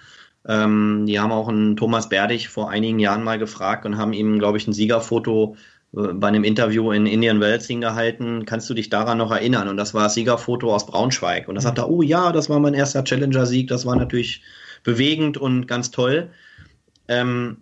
Ähm, 0.46 1.04
die 1.06 1.18
haben 1.18 1.32
auch 1.32 1.48
einen 1.48 1.76
Thomas 1.76 2.08
Berdig 2.08 2.48
vor 2.48 2.70
einigen 2.70 2.98
Jahren 2.98 3.24
mal 3.24 3.38
gefragt 3.38 3.84
und 3.84 3.98
haben 3.98 4.12
ihm, 4.12 4.38
glaube 4.38 4.58
ich, 4.58 4.66
ein 4.68 4.72
Siegerfoto 4.72 5.56
äh, 5.96 6.12
bei 6.14 6.28
einem 6.28 6.44
Interview 6.44 6.92
in 6.92 7.06
Indian 7.06 7.40
Wells 7.40 7.66
hingehalten. 7.66 8.46
Kannst 8.46 8.70
du 8.70 8.74
dich 8.74 8.88
daran 8.88 9.18
noch 9.18 9.32
erinnern? 9.32 9.68
Und 9.68 9.76
das 9.76 9.94
war 9.94 10.04
das 10.04 10.14
Siegerfoto 10.14 10.72
aus 10.72 10.86
Braunschweig. 10.86 11.48
Und 11.48 11.56
da 11.56 11.60
sagt 11.60 11.78
er, 11.78 11.90
oh 11.90 12.02
ja, 12.02 12.30
das 12.30 12.48
war 12.48 12.60
mein 12.60 12.74
erster 12.74 13.02
Challenger-Sieg. 13.02 13.66
Das 13.68 13.84
war 13.84 13.96
natürlich 13.96 14.42
bewegend 14.84 15.38
und 15.38 15.66
ganz 15.66 15.90
toll. 15.90 16.30
Ähm, 17.08 17.58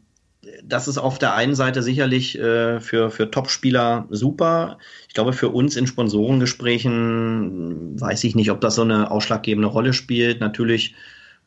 das 0.65 0.89
ist 0.89 0.99
auf 0.99 1.19
der 1.19 1.35
einen 1.35 1.55
Seite 1.55 1.83
sicherlich 1.83 2.39
äh, 2.39 2.81
für, 2.81 3.11
für 3.11 3.31
Top-Spieler 3.31 4.07
super. 4.11 4.79
Ich 5.09 5.15
glaube, 5.15 5.33
für 5.33 5.49
uns 5.49 5.77
in 5.77 5.87
Sponsorengesprächen 5.87 8.01
weiß 8.01 8.25
ich 8.25 8.35
nicht, 8.35 8.51
ob 8.51 8.61
das 8.61 8.75
so 8.75 8.83
eine 8.83 9.11
ausschlaggebende 9.11 9.69
Rolle 9.69 9.93
spielt. 9.93 10.41
Natürlich 10.41 10.95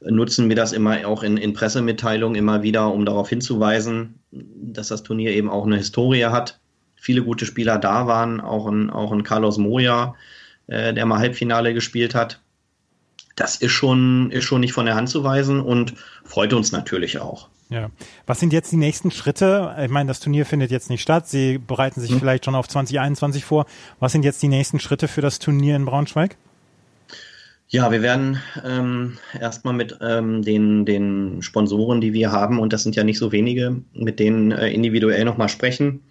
nutzen 0.01 0.49
wir 0.49 0.55
das 0.55 0.71
immer 0.71 1.07
auch 1.07 1.23
in, 1.23 1.37
in 1.37 1.53
Pressemitteilungen 1.53 2.35
immer 2.35 2.63
wieder, 2.63 2.93
um 2.93 3.05
darauf 3.05 3.29
hinzuweisen, 3.29 4.19
dass 4.31 4.87
das 4.87 5.03
Turnier 5.03 5.31
eben 5.31 5.49
auch 5.49 5.65
eine 5.65 5.77
Historie 5.77 6.25
hat. 6.25 6.59
Viele 6.95 7.23
gute 7.23 7.45
Spieler 7.45 7.77
da 7.77 8.07
waren, 8.07 8.41
auch 8.41 8.67
ein, 8.67 8.89
auch 8.89 9.11
ein 9.11 9.23
Carlos 9.23 9.57
Moya, 9.57 10.15
äh, 10.67 10.93
der 10.93 11.05
mal 11.05 11.19
Halbfinale 11.19 11.73
gespielt 11.73 12.15
hat. 12.15 12.41
Das 13.35 13.55
ist 13.55 13.71
schon, 13.71 14.31
ist 14.31 14.43
schon 14.43 14.61
nicht 14.61 14.73
von 14.73 14.85
der 14.85 14.95
Hand 14.95 15.09
zu 15.09 15.23
weisen 15.23 15.61
und 15.61 15.93
freut 16.25 16.53
uns 16.53 16.71
natürlich 16.71 17.19
auch. 17.19 17.49
Ja. 17.69 17.91
Was 18.25 18.39
sind 18.39 18.51
jetzt 18.51 18.71
die 18.71 18.77
nächsten 18.77 19.11
Schritte? 19.11 19.75
Ich 19.83 19.91
meine, 19.91 20.07
das 20.07 20.19
Turnier 20.19 20.45
findet 20.45 20.71
jetzt 20.71 20.89
nicht 20.89 21.01
statt. 21.01 21.27
Sie 21.27 21.59
bereiten 21.59 22.01
sich 22.01 22.11
mhm. 22.11 22.19
vielleicht 22.19 22.45
schon 22.45 22.55
auf 22.55 22.67
2021 22.67 23.45
vor. 23.45 23.65
Was 23.99 24.11
sind 24.11 24.25
jetzt 24.25 24.41
die 24.41 24.47
nächsten 24.47 24.79
Schritte 24.79 25.07
für 25.07 25.21
das 25.21 25.37
Turnier 25.37 25.75
in 25.75 25.85
Braunschweig? 25.85 26.35
Ja, 27.67 27.91
wir 27.91 28.01
werden 28.01 28.41
ähm, 28.65 29.19
erstmal 29.39 29.75
mit 29.75 29.99
ähm, 30.01 30.41
den, 30.41 30.85
den 30.85 31.43
Sponsoren, 31.43 32.01
die 32.01 32.13
wir 32.13 32.31
haben, 32.31 32.57
und 32.57 32.73
das 32.73 32.81
sind 32.81 32.95
ja 32.95 33.03
nicht 33.03 33.19
so 33.19 33.31
wenige, 33.31 33.83
mit 33.93 34.19
denen 34.19 34.51
äh, 34.51 34.71
individuell 34.71 35.23
nochmal 35.23 35.49
sprechen, 35.49 36.01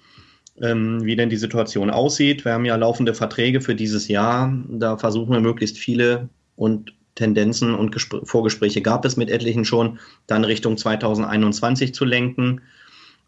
ähm, 0.63 1.05
wie 1.05 1.17
denn 1.17 1.31
die 1.31 1.37
Situation 1.37 1.91
aussieht. 1.91 2.45
Wir 2.45 2.53
haben 2.53 2.65
ja 2.65 2.77
laufende 2.77 3.13
Verträge 3.13 3.61
für 3.61 3.75
dieses 3.75 4.07
Jahr. 4.07 4.57
Da 4.69 4.97
versuchen 4.99 5.33
wir 5.33 5.41
möglichst 5.41 5.79
viele 5.79 6.29
und 6.55 6.93
Tendenzen 7.19 7.75
und 7.75 7.91
Gespr 7.91 8.25
Vorgespräche 8.25 8.81
gab 8.81 9.05
es 9.05 9.17
mit 9.17 9.29
etlichen 9.29 9.65
schon, 9.65 9.99
dann 10.29 10.45
Richtung 10.45 10.77
2021 10.77 11.93
zu 11.93 12.05
lenken. 12.05 12.61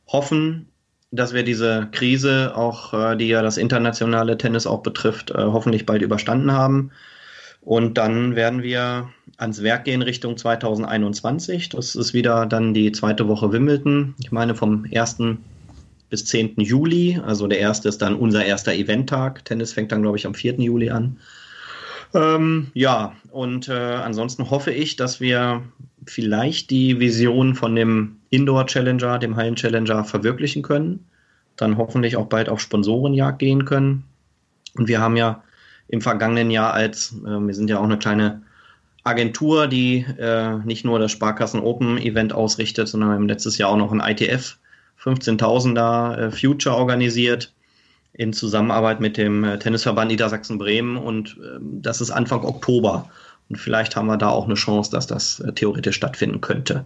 Hoffen, 0.07 0.69
dass 1.11 1.35
wir 1.35 1.43
diese 1.43 1.89
Krise, 1.91 2.57
auch 2.57 2.95
äh, 2.95 3.17
die 3.17 3.27
ja 3.27 3.43
das 3.43 3.57
internationale 3.57 4.39
Tennis 4.39 4.67
auch 4.67 4.83
betrifft, 4.83 5.33
äh, 5.33 5.39
hoffentlich 5.39 5.87
bald 5.87 6.03
überstanden 6.03 6.53
haben. 6.53 6.93
Und 7.63 7.99
dann 7.99 8.37
werden 8.37 8.63
wir 8.63 9.11
ans 9.37 9.63
Werk 9.63 9.85
gehen 9.85 10.03
Richtung 10.03 10.37
2021. 10.37 11.71
Das 11.71 11.97
ist 11.97 12.15
wieder 12.15 12.47
dann 12.47 12.73
die 12.73 12.93
zweite 12.93 13.27
Woche 13.29 13.53
Wimbledon. 13.53 14.15
Ich 14.21 14.31
meine 14.31 14.55
vom 14.55 14.87
1. 14.95 15.19
bis 16.09 16.25
10. 16.27 16.55
Juli. 16.59 17.21
Also 17.27 17.49
der 17.49 17.59
erste 17.59 17.89
ist 17.89 18.01
dann 18.03 18.15
unser 18.15 18.45
erster 18.45 18.73
Eventtag. 18.73 19.45
Tennis 19.45 19.73
fängt 19.73 19.93
dann, 19.93 20.03
glaube 20.03 20.17
ich, 20.17 20.27
am 20.27 20.35
4. 20.35 20.61
Juli 20.61 20.91
an. 20.91 21.19
Ähm, 22.15 22.71
ja, 22.75 23.15
und 23.31 23.69
äh, 23.69 23.73
ansonsten 23.73 24.51
hoffe 24.51 24.73
ich, 24.73 24.97
dass 24.97 25.21
wir 25.21 25.63
vielleicht 26.07 26.71
die 26.71 26.99
Vision 26.99 27.55
von 27.55 27.77
dem 27.77 28.17
Indoor 28.31 28.67
Challenger, 28.67 29.19
dem 29.19 29.37
Hallen 29.37 29.57
Challenger 29.57 30.05
verwirklichen 30.05 30.63
können. 30.63 31.07
Dann 31.57 31.77
hoffentlich 31.77 32.17
auch 32.17 32.27
bald 32.27 32.49
auf 32.49 32.61
Sponsorenjagd 32.61 33.39
gehen 33.39 33.65
können. 33.65 34.05
Und 34.75 34.89
wir 34.89 35.01
haben 35.01 35.17
ja 35.17 35.43
im 35.89 36.01
vergangenen 36.01 36.51
Jahr 36.51 36.73
als, 36.73 37.15
äh, 37.25 37.39
wir 37.39 37.55
sind 37.55 37.71
ja 37.71 37.79
auch 37.79 37.85
eine 37.85 37.99
kleine 37.99 38.43
Agentur, 39.03 39.67
die 39.67 40.05
äh, 40.19 40.59
nicht 40.65 40.85
nur 40.85 40.99
das 40.99 41.13
Sparkassen 41.13 41.61
Open 41.61 41.99
Event 41.99 42.33
ausrichtet, 42.33 42.89
sondern 42.89 43.11
wir 43.11 43.15
haben 43.15 43.29
letztes 43.29 43.59
Jahr 43.59 43.71
auch 43.71 43.77
noch 43.77 43.93
ein 43.93 44.01
ITF 44.01 44.59
15.000er 45.03 46.17
äh, 46.17 46.31
Future 46.31 46.77
organisiert 46.77 47.53
in 48.13 48.33
Zusammenarbeit 48.33 49.01
mit 49.01 49.17
dem 49.17 49.45
äh, 49.45 49.59
Tennisverband 49.59 50.11
Niedersachsen-Bremen 50.11 50.97
und 50.97 51.39
ähm, 51.43 51.83
das 51.83 52.01
ist 52.01 52.11
Anfang 52.11 52.45
Oktober. 52.45 53.09
Und 53.49 53.57
vielleicht 53.57 53.97
haben 53.97 54.07
wir 54.07 54.17
da 54.17 54.29
auch 54.29 54.47
eine 54.47 54.55
Chance, 54.55 54.91
dass 54.91 55.07
das 55.07 55.41
äh, 55.41 55.53
theoretisch 55.53 55.97
stattfinden 55.97 56.41
könnte. 56.41 56.85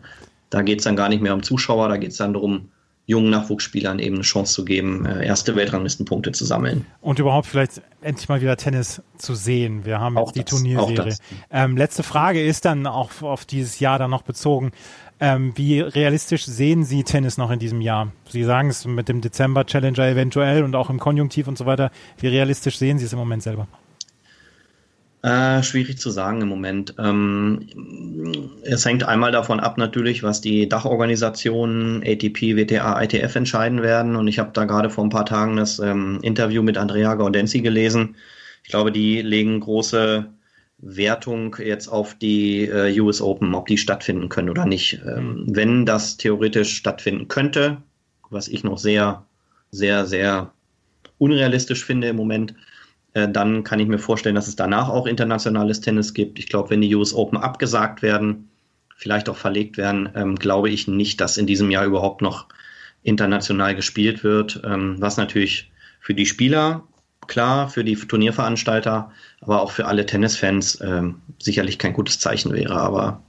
Da 0.51 0.63
geht 0.63 0.79
es 0.79 0.85
dann 0.85 0.97
gar 0.97 1.09
nicht 1.09 1.23
mehr 1.23 1.35
um 1.35 1.43
Zuschauer, 1.43 1.89
da 1.89 1.97
geht 1.97 2.13
es 2.13 2.19
dann 2.19 2.35
darum, 2.35 2.69
jungen 3.07 3.31
Nachwuchsspielern 3.31 3.99
eben 3.99 4.17
eine 4.17 4.25
Chance 4.25 4.55
zu 4.55 4.65
geben, 4.65 5.05
äh, 5.05 5.27
erste 5.27 5.57
Weltranglistenpunkte 5.57 6.33
zu 6.33 6.45
sammeln. 6.45 6.87
Und 7.01 7.19
überhaupt 7.19 7.47
vielleicht 7.47 7.83
endlich 8.01 8.29
mal 8.29 8.41
wieder 8.41 8.57
Tennis 8.57 9.03
zu 9.19 9.35
sehen. 9.35 9.85
Wir 9.85 10.01
haben 10.01 10.17
auch 10.17 10.33
die 10.33 10.41
das, 10.41 10.51
Turnierserie. 10.51 11.15
Ähm, 11.51 11.77
letzte 11.77 12.03
Frage 12.03 12.43
ist 12.43 12.65
dann 12.65 12.87
auch 12.87 13.23
auf 13.23 13.45
dieses 13.45 13.79
Jahr 13.79 13.99
dann 13.99 14.11
noch 14.11 14.23
bezogen. 14.23 14.73
Ähm, 15.21 15.53
wie 15.57 15.81
realistisch 15.81 16.45
sehen 16.45 16.85
Sie 16.85 17.05
Tennis 17.05 17.37
noch 17.37 17.51
in 17.51 17.59
diesem 17.59 17.81
Jahr? 17.81 18.11
Sie 18.29 18.43
sagen 18.43 18.71
es 18.71 18.85
mit 18.85 19.09
dem 19.09 19.21
Dezember 19.21 19.65
Challenger 19.65 20.09
eventuell 20.09 20.65
und 20.65 20.75
auch 20.75 20.91
im 20.91 20.99
Konjunktiv 20.99 21.47
und 21.47 21.57
so 21.57 21.67
weiter. 21.67 21.91
Wie 22.19 22.29
realistisch 22.29 22.79
sehen 22.79 22.99
Sie 22.99 23.05
es 23.05 23.13
im 23.13 23.19
Moment 23.19 23.43
selber? 23.43 23.69
Äh, 25.25 25.63
schwierig 25.63 25.97
zu 25.97 26.11
sagen 26.11 26.43
im 26.43 26.49
Moment. 26.49 26.97
Ähm, 26.99 27.67
es 28.63 28.85
hängt 28.85 29.05
einmal 29.05 29.33
davon 29.33 29.59
ab 29.59 29.79
natürlich, 29.79 30.23
was 30.23 30.43
die 30.43 30.69
Dachorganisationen 30.69 32.03
ATP, 32.03 32.57
WTA, 32.57 33.03
ITF 33.03 33.35
entscheiden 33.35 33.81
werden. 33.81 34.17
Und 34.17 34.29
ich 34.29 34.39
habe 34.39 34.51
da 34.53 34.67
gerade 34.67 34.91
vor 34.91 35.03
ein 35.03 35.09
paar 35.09 35.25
Tagen 35.25 35.57
das 35.57 35.79
ähm, 35.79 36.19
Interview 36.21 36.63
mit 36.63 36.77
Andrea 36.77 37.15
Gaudenzi 37.15 37.63
gelesen. 37.63 38.17
Ich 38.65 38.69
glaube, 38.69 38.93
die 38.93 39.23
legen 39.23 39.61
große 39.61 40.27
Wertung 40.77 41.57
jetzt 41.59 41.89
auf 41.89 42.13
die 42.13 42.67
äh, 42.67 43.01
US 43.01 43.23
Open, 43.23 43.55
ob 43.55 43.67
die 43.67 43.79
stattfinden 43.79 44.29
können 44.29 44.51
oder 44.51 44.67
nicht. 44.67 45.01
Ähm, 45.07 45.47
wenn 45.49 45.87
das 45.87 46.19
theoretisch 46.19 46.77
stattfinden 46.77 47.29
könnte, 47.29 47.79
was 48.29 48.47
ich 48.47 48.63
noch 48.63 48.77
sehr, 48.77 49.25
sehr, 49.71 50.05
sehr 50.05 50.53
unrealistisch 51.17 51.83
finde 51.83 52.09
im 52.09 52.17
Moment, 52.17 52.55
dann 53.15 53.63
kann 53.63 53.81
ich 53.81 53.87
mir 53.87 53.99
vorstellen, 53.99 54.35
dass 54.35 54.49
es 54.49 54.57
danach 54.57 54.89
auch 54.89 55.07
internationales 55.07 55.81
Tennis 55.81 56.15
gibt. 56.15 56.39
Ich 56.39 56.49
glaube, 56.49 56.71
wenn 56.71 56.81
die 56.81 56.95
US 56.95 57.15
Open 57.15 57.39
abgesagt 57.39 58.03
werden, 58.03 58.51
vielleicht 58.97 59.29
auch 59.29 59.37
verlegt 59.37 59.77
werden, 59.77 60.09
ähm, 60.15 60.37
glaube 60.37 60.71
ich 60.71 60.89
nicht, 60.89 61.21
dass 61.21 61.37
in 61.37 61.47
diesem 61.47 61.71
Jahr 61.71 61.85
überhaupt 61.85 62.23
noch 62.23 62.47
international 63.03 63.75
gespielt 63.75 64.25
wird, 64.25 64.61
ähm, 64.65 64.97
was 64.99 65.17
natürlich 65.17 65.71
für 66.01 66.15
die 66.15 66.27
Spieler 66.27 66.83
klar, 67.27 67.69
für 67.69 67.85
die 67.85 67.97
Turnierveranstalter, 67.97 69.11
aber 69.41 69.63
auch 69.63 69.71
für 69.71 69.87
alle 69.87 70.07
Tennisfans 70.07 70.81
ähm, 70.81 71.23
sicherlich 71.39 71.79
kein 71.79 71.93
gutes 71.93 72.19
Zeichen 72.19 72.53
wäre. 72.53 72.75
Aber 72.75 73.23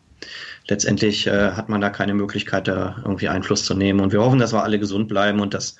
letztendlich 0.67 1.27
äh, 1.27 1.51
hat 1.51 1.69
man 1.69 1.81
da 1.81 1.89
keine 1.89 2.13
Möglichkeit, 2.13 2.67
da 2.67 2.97
irgendwie 3.03 3.29
Einfluss 3.29 3.65
zu 3.65 3.73
nehmen. 3.73 3.99
Und 3.99 4.11
wir 4.11 4.21
hoffen, 4.21 4.39
dass 4.39 4.53
wir 4.53 4.63
alle 4.63 4.79
gesund 4.79 5.07
bleiben 5.07 5.39
und 5.39 5.53
das 5.53 5.77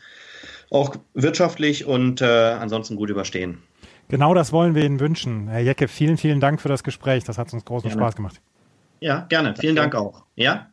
auch 0.72 0.96
wirtschaftlich 1.14 1.86
und 1.86 2.22
äh, 2.22 2.26
ansonsten 2.26 2.96
gut 2.96 3.10
überstehen. 3.10 3.60
Genau 4.08 4.34
das 4.34 4.52
wollen 4.52 4.76
wir 4.76 4.86
Ihnen 4.86 5.00
wünschen. 5.00 5.48
Herr 5.48 5.62
Jecke, 5.62 5.88
vielen, 5.88 6.18
vielen 6.18 6.40
Dank 6.40 6.62
für 6.62 6.70
das 6.70 6.84
Gespräch. 6.84 7.24
Das 7.24 7.38
hat 7.38 7.52
uns 7.54 7.66
großen 7.66 7.90
Gerne. 7.90 8.02
Spaß 8.02 8.16
gemacht. 8.16 8.42
Ja, 9.00 9.26
gerne. 9.30 9.56
Vielen 9.56 9.76
Dank 9.76 9.96
auch. 9.96 10.24
Ja? 10.36 10.68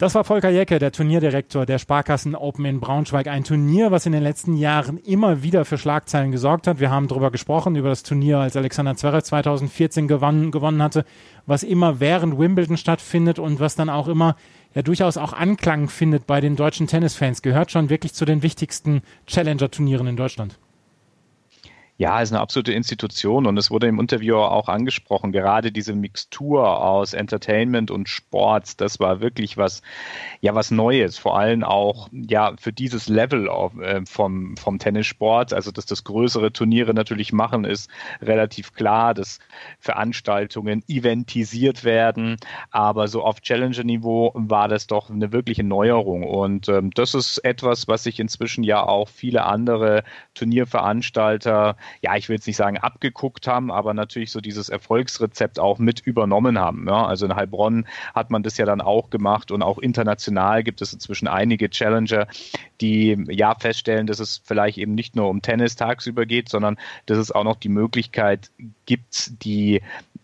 Das 0.00 0.14
war 0.14 0.24
Volker 0.24 0.48
Jecke, 0.48 0.78
der 0.78 0.92
Turnierdirektor 0.92 1.66
der 1.66 1.78
Sparkassen 1.78 2.34
Open 2.34 2.64
in 2.64 2.80
Braunschweig. 2.80 3.26
Ein 3.26 3.44
Turnier, 3.44 3.90
was 3.90 4.06
in 4.06 4.12
den 4.12 4.22
letzten 4.22 4.56
Jahren 4.56 4.96
immer 4.96 5.42
wieder 5.42 5.66
für 5.66 5.76
Schlagzeilen 5.76 6.32
gesorgt 6.32 6.66
hat. 6.66 6.80
Wir 6.80 6.90
haben 6.90 7.06
darüber 7.06 7.30
gesprochen, 7.30 7.76
über 7.76 7.90
das 7.90 8.02
Turnier, 8.02 8.38
als 8.38 8.56
Alexander 8.56 8.96
Zverev 8.96 9.22
2014 9.22 10.08
gewonnen, 10.08 10.52
gewonnen 10.52 10.82
hatte, 10.82 11.04
was 11.44 11.62
immer 11.62 12.00
während 12.00 12.38
Wimbledon 12.38 12.78
stattfindet 12.78 13.38
und 13.38 13.60
was 13.60 13.76
dann 13.76 13.90
auch 13.90 14.08
immer 14.08 14.36
ja 14.74 14.80
durchaus 14.80 15.18
auch 15.18 15.34
Anklang 15.34 15.90
findet 15.90 16.26
bei 16.26 16.40
den 16.40 16.56
deutschen 16.56 16.86
Tennisfans. 16.86 17.42
Gehört 17.42 17.70
schon 17.70 17.90
wirklich 17.90 18.14
zu 18.14 18.24
den 18.24 18.42
wichtigsten 18.42 19.02
Challenger-Turnieren 19.26 20.06
in 20.06 20.16
Deutschland. 20.16 20.58
Ja, 22.00 22.22
ist 22.22 22.32
eine 22.32 22.40
absolute 22.40 22.72
Institution 22.72 23.44
und 23.44 23.58
es 23.58 23.70
wurde 23.70 23.86
im 23.86 24.00
Interview 24.00 24.36
auch 24.36 24.70
angesprochen, 24.70 25.32
gerade 25.32 25.70
diese 25.70 25.94
Mixtur 25.94 26.82
aus 26.82 27.12
Entertainment 27.12 27.90
und 27.90 28.08
Sport, 28.08 28.80
das 28.80 29.00
war 29.00 29.20
wirklich 29.20 29.58
was, 29.58 29.82
ja, 30.40 30.54
was 30.54 30.70
Neues, 30.70 31.18
vor 31.18 31.38
allem 31.38 31.62
auch, 31.62 32.08
ja, 32.10 32.54
für 32.58 32.72
dieses 32.72 33.08
Level 33.08 33.50
auf, 33.50 33.78
äh, 33.78 34.00
vom, 34.06 34.56
vom 34.56 34.78
Tennissport, 34.78 35.52
also 35.52 35.72
dass 35.72 35.84
das 35.84 36.02
größere 36.04 36.54
Turniere 36.54 36.94
natürlich 36.94 37.34
machen, 37.34 37.66
ist 37.66 37.90
relativ 38.22 38.72
klar, 38.72 39.12
dass 39.12 39.38
Veranstaltungen 39.78 40.82
eventisiert 40.88 41.84
werden, 41.84 42.38
aber 42.70 43.08
so 43.08 43.22
auf 43.22 43.42
Challenger-Niveau 43.42 44.32
war 44.34 44.68
das 44.68 44.86
doch 44.86 45.10
eine 45.10 45.32
wirkliche 45.32 45.64
Neuerung. 45.64 46.22
Und 46.22 46.66
ähm, 46.70 46.92
das 46.94 47.12
ist 47.12 47.44
etwas, 47.44 47.88
was 47.88 48.04
sich 48.04 48.20
inzwischen 48.20 48.64
ja 48.64 48.82
auch 48.82 49.10
viele 49.10 49.44
andere 49.44 50.02
Turnierveranstalter 50.32 51.76
ja, 52.00 52.16
ich 52.16 52.28
will 52.28 52.36
jetzt 52.36 52.46
nicht 52.46 52.56
sagen 52.56 52.78
abgeguckt 52.78 53.46
haben, 53.46 53.70
aber 53.70 53.94
natürlich 53.94 54.30
so 54.30 54.40
dieses 54.40 54.68
Erfolgsrezept 54.68 55.58
auch 55.58 55.78
mit 55.78 56.00
übernommen 56.00 56.58
haben. 56.58 56.86
Ja? 56.88 57.06
Also 57.06 57.26
in 57.26 57.34
Heilbronn 57.34 57.86
hat 58.14 58.30
man 58.30 58.42
das 58.42 58.56
ja 58.56 58.66
dann 58.66 58.80
auch 58.80 59.10
gemacht 59.10 59.50
und 59.50 59.62
auch 59.62 59.78
international 59.78 60.62
gibt 60.62 60.82
es 60.82 60.92
inzwischen 60.92 61.28
einige 61.28 61.70
Challenger, 61.70 62.26
die 62.80 63.24
ja 63.28 63.54
feststellen, 63.54 64.06
dass 64.06 64.20
es 64.20 64.40
vielleicht 64.44 64.78
eben 64.78 64.94
nicht 64.94 65.16
nur 65.16 65.28
um 65.28 65.42
Tennis 65.42 65.76
tagsüber 65.76 66.26
geht, 66.26 66.48
sondern 66.48 66.78
dass 67.06 67.18
es 67.18 67.30
auch 67.30 67.44
noch 67.44 67.56
die 67.56 67.68
Möglichkeit 67.68 68.50
gibt, 68.86 69.44
die 69.44 69.80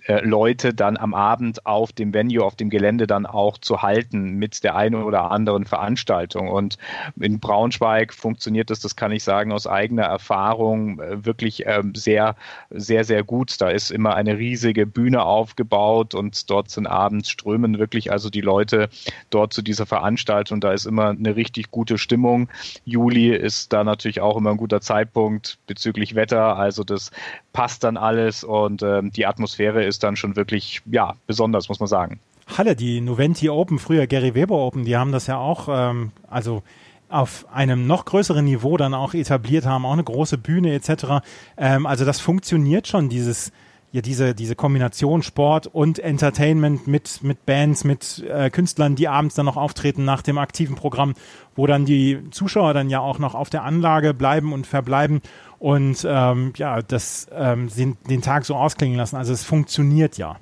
äh, 0.07 0.25
Leute 0.25 0.73
dann 0.73 0.97
am 0.97 1.14
Abend 1.14 1.66
auf 1.66 1.92
dem 1.92 2.14
Venue, 2.14 2.45
auf 2.45 2.55
dem 2.55 2.71
Gelände 2.71 3.07
dann 3.07 3.27
auch 3.27 3.59
zu 3.59 3.83
halten 3.83 4.35
mit 4.35 4.62
der 4.62 4.77
einen 4.77 5.03
oder 5.03 5.31
anderen 5.33 5.64
Veranstaltung. 5.64 6.49
Und 6.49 6.79
in 7.19 7.40
Braunschweig 7.40 8.14
funktioniert 8.14 8.71
das, 8.71 8.81
das 8.81 8.95
kann 8.95 9.11
ich 9.11 9.25
sagen, 9.25 9.53
aus 9.53 9.66
eigener 9.66 10.05
Erfahrung 10.05 11.01
äh, 11.01 11.25
wirklich 11.25 11.64
ähm, 11.66 11.95
sehr, 11.95 12.37
sehr, 12.71 13.05
sehr 13.05 13.25
gut. 13.25 13.61
Da 13.61 13.71
ist 13.71 13.90
immer 13.90 14.14
eine 14.14 14.38
riesige 14.38 14.87
Bühne 14.87 15.23
aufgebaut 15.23 16.14
und 16.14 16.49
dort 16.51 16.71
sind 16.71 16.87
abends 16.87 17.31
strömen 17.31 17.79
wirklich 17.79 18.12
also 18.12 18.31
die 18.31 18.40
Leute 18.40 18.88
dort 19.31 19.53
zu 19.53 19.62
dieser 19.62 19.87
Veranstaltung. 19.87 20.61
Da 20.61 20.73
ist 20.73 20.87
immer 20.87 21.11
eine 21.11 21.35
richtig 21.35 21.73
gute 21.73 21.99
Stimmung. 21.99 22.45
Juli 22.85 23.35
ist 23.35 23.72
da 23.72 23.85
natürlich 23.85 24.20
auch 24.20 24.37
immer 24.37 24.50
ein 24.50 24.56
guter 24.56 24.80
Zeitpunkt 24.80 25.59
bezüglich 25.66 26.14
Wetter. 26.14 26.56
Also 26.56 26.85
das 26.85 27.11
passt 27.52 27.85
dann 27.85 27.96
alles 27.96 28.44
und 28.44 28.82
ähm, 28.82 29.11
die 29.12 29.26
Atmosphäre 29.26 29.85
ist 29.85 30.02
dann 30.02 30.16
schon 30.16 30.37
wirklich, 30.37 30.82
ja, 30.90 31.14
besonders, 31.26 31.68
muss 31.68 31.80
man 31.80 31.88
sagen. 31.88 32.20
Halle, 32.46 32.76
die 32.76 33.00
Noventi 33.00 33.48
Open, 33.50 33.78
früher 33.78 34.06
Gary 34.06 34.35
Weber 34.35 34.56
Open, 34.56 34.85
die 34.85 34.96
haben 34.96 35.12
das 35.12 35.26
ja 35.26 35.37
auch, 35.38 35.68
ähm, 35.70 36.12
also 36.28 36.62
auf 37.09 37.46
einem 37.52 37.87
noch 37.87 38.04
größeren 38.04 38.44
Niveau 38.44 38.76
dann 38.76 38.94
auch 38.94 39.14
etabliert 39.14 39.64
haben, 39.64 39.85
auch 39.85 39.92
eine 39.92 40.04
große 40.04 40.38
Bühne 40.38 40.74
etc. 40.74 41.22
Ähm, 41.56 41.87
also 41.87 42.04
das 42.04 42.20
funktioniert 42.20 42.88
schon, 42.88 43.09
dieses 43.09 43.52
ja 43.96 44.02
diese 44.02 44.35
diese 44.35 44.54
Kombination 44.54 45.22
Sport 45.22 45.66
und 45.66 45.98
Entertainment 45.98 46.87
mit 46.87 47.22
mit 47.22 47.46
Bands, 47.46 47.82
mit 47.82 48.24
äh, 48.28 48.50
Künstlern, 48.50 48.94
die 48.94 49.09
abends 49.09 49.35
dann 49.35 49.46
noch 49.46 49.56
auftreten 49.56 50.04
nach 50.04 50.22
dem 50.22 50.38
aktiven 50.38 50.76
Programm, 50.76 51.14
wo 51.56 51.66
dann 51.66 51.87
die 51.87 52.20
Zuschauer 52.30 52.74
dann 52.74 52.90
ja 52.90 53.00
auch 53.00 53.18
noch 53.18 53.35
auf 53.35 53.50
der 53.50 53.64
Anlage 53.64 54.14
bleiben 54.14 54.52
und 54.52 54.66
verbleiben 54.66 55.22
und 55.59 56.06
ähm, 56.09 56.52
ja, 56.56 56.82
das 56.82 57.26
ähm, 57.32 57.68
den, 57.74 57.96
den 58.09 58.22
Tag 58.22 58.44
so 58.44 58.54
ausklingen 58.54 58.96
lassen. 58.96 59.16
Also 59.16 59.32
es 59.32 59.42
funktioniert 59.42 60.18
ja. 60.18 60.37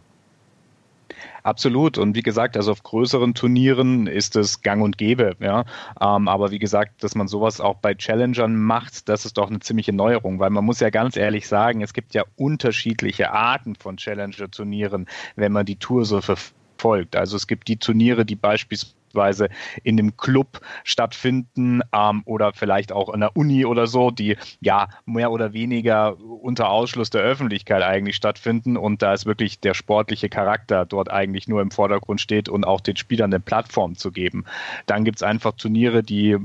Absolut. 1.44 1.98
Und 1.98 2.16
wie 2.16 2.22
gesagt, 2.22 2.56
also 2.56 2.72
auf 2.72 2.82
größeren 2.82 3.34
Turnieren 3.34 4.06
ist 4.06 4.34
es 4.34 4.62
gang 4.62 4.82
und 4.82 4.96
gäbe. 4.96 5.36
Ja. 5.40 5.66
Ähm, 6.00 6.26
aber 6.26 6.50
wie 6.50 6.58
gesagt, 6.58 7.04
dass 7.04 7.14
man 7.14 7.28
sowas 7.28 7.60
auch 7.60 7.76
bei 7.76 7.94
Challengern 7.94 8.56
macht, 8.56 9.10
das 9.10 9.26
ist 9.26 9.36
doch 9.36 9.50
eine 9.50 9.60
ziemliche 9.60 9.92
Neuerung, 9.92 10.38
weil 10.38 10.48
man 10.48 10.64
muss 10.64 10.80
ja 10.80 10.88
ganz 10.88 11.18
ehrlich 11.18 11.46
sagen, 11.46 11.82
es 11.82 11.92
gibt 11.92 12.14
ja 12.14 12.24
unterschiedliche 12.36 13.30
Arten 13.32 13.76
von 13.76 13.98
Challenger-Turnieren, 13.98 15.06
wenn 15.36 15.52
man 15.52 15.66
die 15.66 15.76
Tour 15.76 16.06
so 16.06 16.22
verfolgt. 16.22 17.14
Also 17.14 17.36
es 17.36 17.46
gibt 17.46 17.68
die 17.68 17.76
Turniere, 17.76 18.24
die 18.24 18.36
beispielsweise 18.36 18.94
beispielsweise 19.14 19.48
in 19.82 19.98
einem 19.98 20.16
Club 20.16 20.60
stattfinden 20.84 21.80
ähm, 21.92 22.22
oder 22.26 22.52
vielleicht 22.52 22.92
auch 22.92 23.12
in 23.12 23.20
der 23.20 23.36
Uni 23.36 23.64
oder 23.64 23.86
so, 23.86 24.10
die 24.10 24.36
ja 24.60 24.88
mehr 25.06 25.30
oder 25.30 25.52
weniger 25.52 26.16
unter 26.20 26.68
Ausschluss 26.68 27.10
der 27.10 27.22
Öffentlichkeit 27.22 27.82
eigentlich 27.82 28.16
stattfinden 28.16 28.76
und 28.76 29.02
da 29.02 29.14
ist 29.14 29.26
wirklich 29.26 29.60
der 29.60 29.74
sportliche 29.74 30.28
Charakter 30.28 30.84
dort 30.84 31.10
eigentlich 31.10 31.48
nur 31.48 31.62
im 31.62 31.70
Vordergrund 31.70 32.20
steht 32.20 32.48
und 32.48 32.64
auch 32.64 32.80
den 32.80 32.96
Spielern 32.96 33.32
eine 33.32 33.40
Plattform 33.40 33.96
zu 33.96 34.10
geben. 34.12 34.44
Dann 34.86 35.04
gibt 35.04 35.18
es 35.18 35.22
einfach 35.22 35.52
Turniere, 35.52 36.02
die 36.02 36.32
äh, 36.32 36.40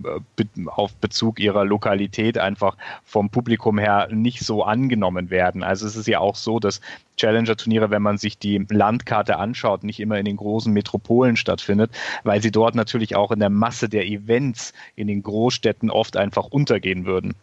auf 0.68 0.96
Bezug 0.96 1.40
ihrer 1.40 1.66
Lokalität 1.66 2.38
einfach 2.38 2.78
vom 3.04 3.30
Publikum 3.30 3.78
her 3.78 4.08
nicht 4.12 4.42
so 4.42 4.64
angenommen 4.64 5.30
werden. 5.30 5.64
Also 5.64 5.86
es 5.88 5.96
ist 5.96 6.08
ja 6.08 6.20
auch 6.20 6.36
so, 6.36 6.60
dass 6.60 6.82
Challenger-Turniere, 7.20 7.92
wenn 7.92 8.02
man 8.02 8.18
sich 8.18 8.40
die 8.40 8.66
Landkarte 8.70 9.38
anschaut, 9.38 9.84
nicht 9.84 10.00
immer 10.00 10.18
in 10.18 10.26
den 10.26 10.38
großen 10.38 10.74
Metropolen 10.74 11.36
stattfindet, 11.36 11.92
weil 12.24 12.42
sie 12.42 12.52
dort 12.52 12.76
natürlich 12.76 13.16
auch 13.16 13.32
in 13.32 13.40
der 13.40 13.50
Masse 13.50 13.90
der 13.90 14.08
Events 14.08 14.74
in 14.96 15.08
den 15.08 15.22
Großstädten 15.22 15.90
oft 15.92 16.18
einfach 16.18 16.46
untergehen 16.46 17.06
würden. 17.06 17.36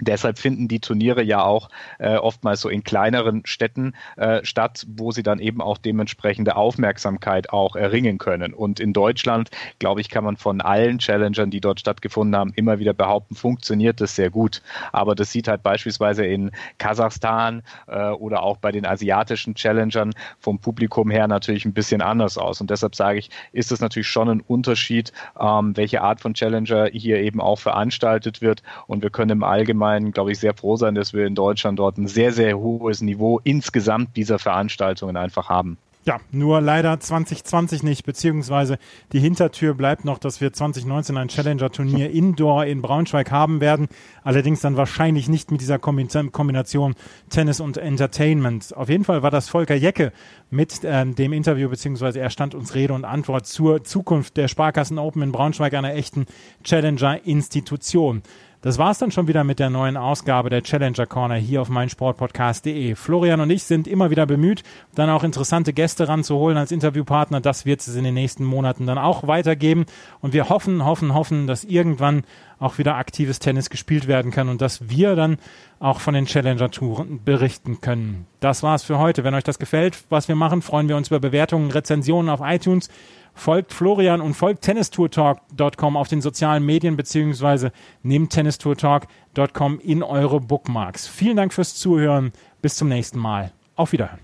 Deshalb 0.00 0.40
finden 0.40 0.66
die 0.66 0.80
Turniere 0.80 1.22
ja 1.22 1.44
auch 1.44 1.68
äh, 2.00 2.16
oftmals 2.16 2.60
so 2.60 2.68
in 2.68 2.82
kleineren 2.82 3.46
Städten 3.46 3.94
äh, 4.16 4.44
statt, 4.44 4.84
wo 4.88 5.12
sie 5.12 5.22
dann 5.22 5.38
eben 5.38 5.60
auch 5.60 5.78
dementsprechende 5.78 6.56
Aufmerksamkeit 6.56 7.50
auch 7.50 7.76
erringen 7.76 8.18
können. 8.18 8.54
Und 8.54 8.80
in 8.80 8.92
Deutschland, 8.92 9.50
glaube 9.78 10.00
ich, 10.00 10.08
kann 10.08 10.24
man 10.24 10.36
von 10.36 10.60
allen 10.60 10.98
Challengern, 10.98 11.50
die 11.50 11.60
dort 11.60 11.78
stattgefunden 11.78 12.34
haben, 12.34 12.52
immer 12.56 12.80
wieder 12.80 12.92
behaupten, 12.92 13.36
funktioniert 13.36 14.00
das 14.00 14.16
sehr 14.16 14.30
gut. 14.30 14.62
Aber 14.90 15.14
das 15.14 15.30
sieht 15.30 15.46
halt 15.46 15.62
beispielsweise 15.62 16.26
in 16.26 16.50
Kasachstan 16.78 17.62
äh, 17.86 18.08
oder 18.08 18.42
auch 18.42 18.56
bei 18.56 18.72
den 18.72 18.86
asiatischen 18.86 19.54
Challengern 19.54 20.12
vom 20.40 20.58
Publikum 20.58 21.08
her 21.08 21.28
natürlich 21.28 21.66
ein 21.66 21.72
bisschen 21.72 22.02
anders 22.02 22.36
aus. 22.36 22.60
Und 22.60 22.68
deshalb 22.70 22.96
sage 22.96 23.20
ich, 23.20 23.30
ist 23.52 23.70
es 23.70 23.80
natürlich 23.80 24.08
schon 24.08 24.28
ein 24.28 24.40
Unterschied, 24.40 25.12
ähm, 25.38 25.76
welche 25.76 26.02
Art 26.02 26.20
von 26.20 26.34
Challenger 26.34 26.86
hier 26.86 27.20
eben 27.20 27.40
auch 27.40 27.60
veranstaltet 27.60 28.42
wird. 28.42 28.64
Und 28.88 29.04
wir 29.04 29.10
können 29.10 29.30
im 29.30 29.44
Allgemeinen 29.44 29.83
Allgemeinen, 29.84 30.12
glaube 30.12 30.32
ich, 30.32 30.38
sehr 30.38 30.54
froh 30.54 30.76
sein, 30.76 30.94
dass 30.94 31.12
wir 31.12 31.26
in 31.26 31.34
Deutschland 31.34 31.78
dort 31.78 31.98
ein 31.98 32.08
sehr, 32.08 32.32
sehr 32.32 32.58
hohes 32.58 33.00
Niveau 33.00 33.40
insgesamt 33.44 34.16
dieser 34.16 34.38
Veranstaltungen 34.38 35.16
einfach 35.16 35.48
haben. 35.48 35.76
Ja, 36.06 36.18
nur 36.32 36.60
leider 36.60 37.00
2020 37.00 37.82
nicht, 37.82 38.04
beziehungsweise 38.04 38.76
die 39.12 39.20
Hintertür 39.20 39.72
bleibt 39.72 40.04
noch, 40.04 40.18
dass 40.18 40.42
wir 40.42 40.52
2019 40.52 41.16
ein 41.16 41.28
Challenger-Turnier 41.28 42.10
Indoor 42.12 42.66
in 42.66 42.82
Braunschweig 42.82 43.30
haben 43.30 43.62
werden. 43.62 43.88
Allerdings 44.22 44.60
dann 44.60 44.76
wahrscheinlich 44.76 45.30
nicht 45.30 45.50
mit 45.50 45.62
dieser 45.62 45.78
Kombination 45.78 46.94
Tennis 47.30 47.60
und 47.60 47.78
Entertainment. 47.78 48.76
Auf 48.76 48.90
jeden 48.90 49.04
Fall 49.04 49.22
war 49.22 49.30
das 49.30 49.48
Volker 49.48 49.74
Jecke 49.74 50.12
mit 50.50 50.80
ähm, 50.84 51.14
dem 51.14 51.32
Interview, 51.32 51.70
beziehungsweise 51.70 52.20
er 52.20 52.28
stand 52.28 52.54
uns 52.54 52.74
Rede 52.74 52.92
und 52.92 53.06
Antwort 53.06 53.46
zur 53.46 53.82
Zukunft 53.82 54.36
der 54.36 54.48
Sparkassen 54.48 54.98
Open 54.98 55.22
in 55.22 55.32
Braunschweig, 55.32 55.72
einer 55.72 55.94
echten 55.94 56.26
Challenger-Institution. 56.64 58.22
Das 58.64 58.78
war's 58.78 58.96
dann 58.96 59.10
schon 59.10 59.28
wieder 59.28 59.44
mit 59.44 59.58
der 59.58 59.68
neuen 59.68 59.98
Ausgabe 59.98 60.48
der 60.48 60.62
Challenger 60.62 61.04
Corner 61.04 61.34
hier 61.34 61.60
auf 61.60 61.68
meinsportpodcast.de. 61.68 62.94
Florian 62.94 63.42
und 63.42 63.50
ich 63.50 63.64
sind 63.64 63.86
immer 63.86 64.08
wieder 64.08 64.24
bemüht, 64.24 64.62
dann 64.94 65.10
auch 65.10 65.22
interessante 65.22 65.74
Gäste 65.74 66.08
ranzuholen 66.08 66.56
als 66.56 66.72
Interviewpartner. 66.72 67.42
Das 67.42 67.66
wird 67.66 67.82
es 67.82 67.94
in 67.94 68.04
den 68.04 68.14
nächsten 68.14 68.42
Monaten 68.42 68.86
dann 68.86 68.96
auch 68.96 69.26
weitergeben. 69.26 69.84
Und 70.22 70.32
wir 70.32 70.48
hoffen, 70.48 70.82
hoffen, 70.82 71.12
hoffen, 71.12 71.46
dass 71.46 71.64
irgendwann 71.64 72.24
auch 72.58 72.78
wieder 72.78 72.94
aktives 72.94 73.38
Tennis 73.38 73.68
gespielt 73.68 74.08
werden 74.08 74.30
kann 74.30 74.48
und 74.48 74.62
dass 74.62 74.88
wir 74.88 75.14
dann 75.14 75.36
auch 75.78 76.00
von 76.00 76.14
den 76.14 76.26
Challenger-Touren 76.26 77.22
berichten 77.24 77.80
können. 77.80 78.26
Das 78.40 78.62
war's 78.62 78.84
für 78.84 78.98
heute. 78.98 79.24
Wenn 79.24 79.34
euch 79.34 79.44
das 79.44 79.58
gefällt, 79.58 80.04
was 80.08 80.28
wir 80.28 80.36
machen, 80.36 80.62
freuen 80.62 80.88
wir 80.88 80.96
uns 80.96 81.08
über 81.08 81.20
Bewertungen, 81.20 81.70
Rezensionen 81.70 82.28
auf 82.30 82.40
iTunes. 82.42 82.88
Folgt 83.34 83.72
Florian 83.72 84.20
und 84.20 84.34
folgt 84.34 84.62
tennistourtalk.com 84.62 85.96
auf 85.96 86.08
den 86.08 86.22
sozialen 86.22 86.64
Medien 86.64 86.96
beziehungsweise 86.96 87.72
nehmt 88.02 88.32
tennistourtalk.com 88.32 89.80
in 89.80 90.02
eure 90.02 90.40
Bookmarks. 90.40 91.06
Vielen 91.08 91.36
Dank 91.36 91.52
fürs 91.52 91.74
Zuhören. 91.74 92.32
Bis 92.62 92.76
zum 92.76 92.88
nächsten 92.88 93.18
Mal. 93.18 93.52
Auf 93.76 93.92
Wiederhören. 93.92 94.20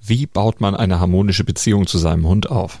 Wie 0.00 0.26
baut 0.26 0.60
man 0.60 0.74
eine 0.74 1.00
harmonische 1.00 1.44
Beziehung 1.44 1.86
zu 1.86 1.98
seinem 1.98 2.26
Hund 2.26 2.50
auf? 2.50 2.80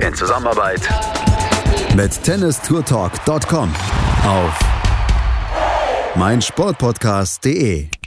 in 0.00 0.14
Zusammenarbeit. 0.14 0.88
Mit 1.94 2.22
tennistourtalk.com 2.22 3.72
auf 4.24 4.58
meinsportpodcast.de 6.16 7.99